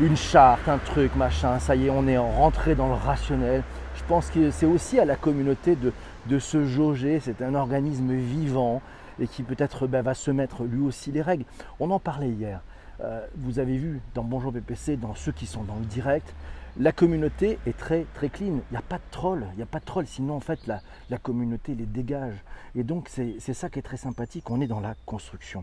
une 0.01 0.17
charte, 0.17 0.69
un 0.69 0.79
truc, 0.79 1.15
machin, 1.17 1.59
ça 1.59 1.77
y 1.77 1.87
est, 1.87 1.91
on 1.91 2.07
est 2.07 2.19
rentré 2.19 2.75
dans 2.75 2.89
le 2.89 2.95
rationnel. 2.95 3.63
Je 3.95 4.03
pense 4.09 4.31
que 4.31 4.51
c'est 4.51 4.67
aussi 4.67 4.99
à 4.99 5.05
la 5.05 5.17
communauté 5.17 5.77
de, 5.77 5.93
de 6.27 6.39
se 6.39 6.65
jauger, 6.65 7.21
c'est 7.21 7.43
un 7.43 7.55
organisme 7.55 8.13
vivant 8.13 8.83
et 9.21 9.27
qui 9.27 9.43
peut-être 9.43 9.87
ben, 9.87 10.03
va 10.03 10.15
se 10.15 10.31
mettre 10.31 10.65
lui 10.65 10.81
aussi 10.81 11.13
les 11.13 11.23
règles. 11.23 11.45
On 11.79 11.91
en 11.91 11.99
parlait 11.99 12.31
hier. 12.31 12.61
Euh, 13.03 13.27
vous 13.37 13.59
avez 13.59 13.77
vu 13.77 14.01
dans 14.15 14.25
Bonjour 14.25 14.53
PPC, 14.53 14.97
dans 14.97 15.15
ceux 15.15 15.33
qui 15.33 15.47
sont 15.47 15.63
dans 15.63 15.77
le 15.77 15.85
direct, 15.87 16.35
la 16.79 16.93
communauté 16.93 17.59
est 17.67 17.77
très 17.77 18.07
très 18.15 18.29
clean. 18.29 18.61
Il 18.71 18.73
n'y 18.73 18.77
a 18.77 18.83
pas 18.83 18.99
de 18.99 19.03
troll, 19.11 19.47
il 19.55 19.57
n'y 19.57 19.63
a 19.63 19.67
pas 19.67 19.81
de 19.81 19.85
troll, 19.85 20.07
sinon 20.07 20.35
en 20.35 20.41
fait 20.41 20.67
la, 20.67 20.81
la 21.09 21.19
communauté 21.19 21.75
les 21.75 21.87
dégage. 21.87 22.45
Et 22.75 22.85
donc 22.85 23.09
c'est 23.09 23.41
ça 23.41 23.69
qui 23.69 23.79
est 23.79 23.83
très 23.83 23.97
sympathique, 23.97 24.51
on 24.51 24.61
est 24.61 24.67
dans 24.67 24.81
la 24.81 24.95
construction. 25.07 25.63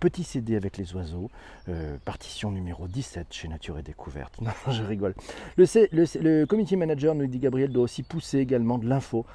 Petit 0.00 0.24
CD 0.24 0.56
avec 0.56 0.76
les 0.76 0.94
oiseaux, 0.94 1.30
euh, 1.68 1.96
partition 2.04 2.50
numéro 2.50 2.88
17 2.88 3.26
chez 3.30 3.48
Nature 3.48 3.78
et 3.78 3.82
Découverte. 3.82 4.40
Non, 4.48 4.72
je 4.72 4.82
rigole. 4.82 5.14
Le, 5.56 5.64
le, 5.92 6.04
le 6.22 6.46
community 6.46 6.76
manager, 6.76 7.14
nous 7.14 7.26
dit 7.26 7.38
Gabriel, 7.38 7.70
doit 7.70 7.84
aussi 7.84 8.02
pousser 8.02 8.38
également 8.38 8.78
de 8.78 8.88
l'info 8.88 9.26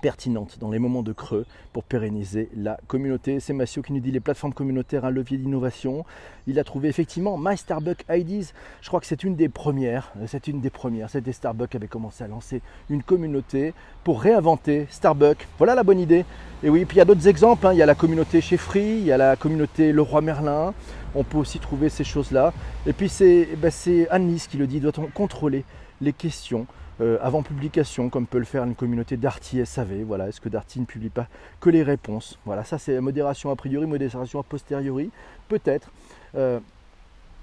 pertinente 0.00 0.58
dans 0.58 0.70
les 0.70 0.78
moments 0.78 1.02
de 1.02 1.12
creux 1.12 1.46
pour 1.72 1.84
pérenniser 1.84 2.48
la 2.56 2.78
communauté. 2.86 3.40
C'est 3.40 3.52
Massio 3.52 3.82
qui 3.82 3.92
nous 3.92 4.00
dit 4.00 4.10
les 4.10 4.20
plateformes 4.20 4.52
communautaires 4.52 5.04
un 5.04 5.10
levier 5.10 5.38
d'innovation. 5.38 6.04
Il 6.46 6.58
a 6.58 6.64
trouvé 6.64 6.88
effectivement 6.88 7.38
My 7.38 7.56
Starbucks 7.56 8.04
IDs. 8.10 8.52
Je 8.80 8.88
crois 8.88 9.00
que 9.00 9.06
c'est 9.06 9.22
une 9.22 9.36
des 9.36 9.48
premières. 9.48 10.12
C'est 10.26 10.48
une 10.48 10.60
des 10.60 10.70
premières. 10.70 11.10
C'était 11.10 11.32
Starbucks 11.32 11.74
avait 11.74 11.86
commencé 11.86 12.24
à 12.24 12.28
lancer 12.28 12.62
une 12.88 13.02
communauté 13.02 13.74
pour 14.04 14.20
réinventer 14.20 14.86
Starbucks. 14.90 15.46
Voilà 15.58 15.74
la 15.74 15.82
bonne 15.82 16.00
idée. 16.00 16.24
Et 16.62 16.70
oui, 16.70 16.84
puis 16.84 16.96
il 16.96 16.98
y 16.98 17.02
a 17.02 17.04
d'autres 17.04 17.28
exemples. 17.28 17.66
Hein. 17.66 17.72
Il 17.72 17.78
y 17.78 17.82
a 17.82 17.86
la 17.86 17.94
communauté 17.94 18.40
chez 18.40 18.56
Free, 18.56 18.98
il 18.98 19.04
y 19.04 19.12
a 19.12 19.16
la 19.16 19.36
communauté 19.36 19.92
Leroy 19.92 20.20
Merlin. 20.20 20.74
On 21.14 21.24
peut 21.24 21.38
aussi 21.38 21.58
trouver 21.58 21.88
ces 21.88 22.04
choses-là. 22.04 22.52
Et 22.86 22.92
puis 22.92 23.08
c'est 23.08 23.48
ben, 23.56 23.70
Anne-Lise 24.10 24.46
qui 24.46 24.56
le 24.56 24.66
dit, 24.66 24.80
doit-on 24.80 25.06
contrôler 25.06 25.64
les 26.00 26.12
questions 26.12 26.66
euh, 27.00 27.18
avant 27.22 27.42
publication, 27.42 28.10
comme 28.10 28.26
peut 28.26 28.38
le 28.38 28.44
faire 28.44 28.64
une 28.64 28.74
communauté 28.74 29.16
Darty 29.16 29.64
SAV. 29.64 30.02
Voilà, 30.02 30.28
est-ce 30.28 30.40
que 30.40 30.48
Darty 30.48 30.80
ne 30.80 30.84
publie 30.84 31.08
pas 31.08 31.26
que 31.60 31.70
les 31.70 31.82
réponses? 31.82 32.38
Voilà, 32.44 32.64
ça 32.64 32.78
c'est 32.78 33.00
modération 33.00 33.50
a 33.50 33.56
priori, 33.56 33.86
modération 33.86 34.38
a 34.38 34.42
posteriori, 34.42 35.10
peut-être. 35.48 35.90
Euh, 36.34 36.60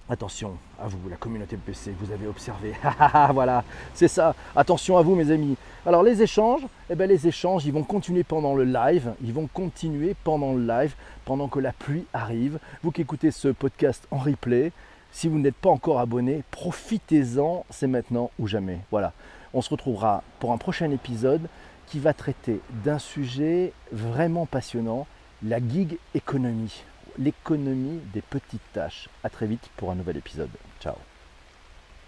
attention 0.10 0.54
à 0.80 0.88
vous, 0.88 1.10
la 1.10 1.17
communauté 1.17 1.58
PC, 1.58 1.93
vous 2.00 2.12
avez 2.12 2.28
observé. 2.28 2.74
voilà, 3.34 3.63
c'est 3.93 4.08
ça. 4.08 4.36
Attention 4.56 4.98
à 4.98 5.02
vous, 5.02 5.15
mes 5.15 5.32
amis. 5.32 5.58
Alors, 5.86 6.04
les 6.04 6.22
échanges, 6.22 6.62
eh 6.89 6.96
bien, 6.96 7.08
les 7.08 7.28
échanges, 7.28 7.65
ils 7.65 7.74
vont 7.74 7.84
continuer 7.84 8.24
pendant 8.24 8.56
le 8.56 8.63
live. 8.63 9.13
Ils 9.24 9.34
vont 9.34 9.48
continuer 9.48 10.15
pendant 10.24 10.54
le 10.54 10.65
live, 10.65 10.93
pendant 11.26 11.48
que 11.48 11.60
la 11.60 11.72
pluie 11.72 12.06
arrive. 12.13 12.60
Vous 12.84 12.91
qui 12.91 13.02
écoutez 13.02 13.32
ce 13.32 13.50
podcast 13.50 14.08
en 14.12 14.17
replay, 14.17 14.72
si 15.12 15.28
vous 15.28 15.39
n'êtes 15.39 15.56
pas 15.56 15.70
encore 15.70 16.00
abonné, 16.00 16.43
profitez-en, 16.52 17.65
c'est 17.70 17.88
maintenant 17.88 18.30
ou 18.38 18.48
jamais. 18.48 18.80
Voilà. 18.91 19.13
On 19.58 19.62
se 19.63 19.72
retrouvera 19.72 20.22
pour 20.38 20.54
un 20.54 20.60
prochain 20.60 20.91
épisode 20.91 21.50
qui 21.88 21.98
va 21.98 22.13
traiter 22.13 22.62
d'un 22.86 23.00
sujet 23.00 23.74
vraiment 23.91 24.46
passionnant, 24.46 25.08
la 25.41 25.58
gig 25.58 25.98
économie, 26.13 26.84
l'économie 27.17 28.00
des 28.13 28.22
petites 28.22 28.72
tâches. 28.72 29.10
A 29.24 29.32
très 29.32 29.48
vite 29.48 29.67
pour 29.76 29.89
un 29.89 29.96
nouvel 29.96 30.17
épisode. 30.17 30.52
Ciao 30.80 31.07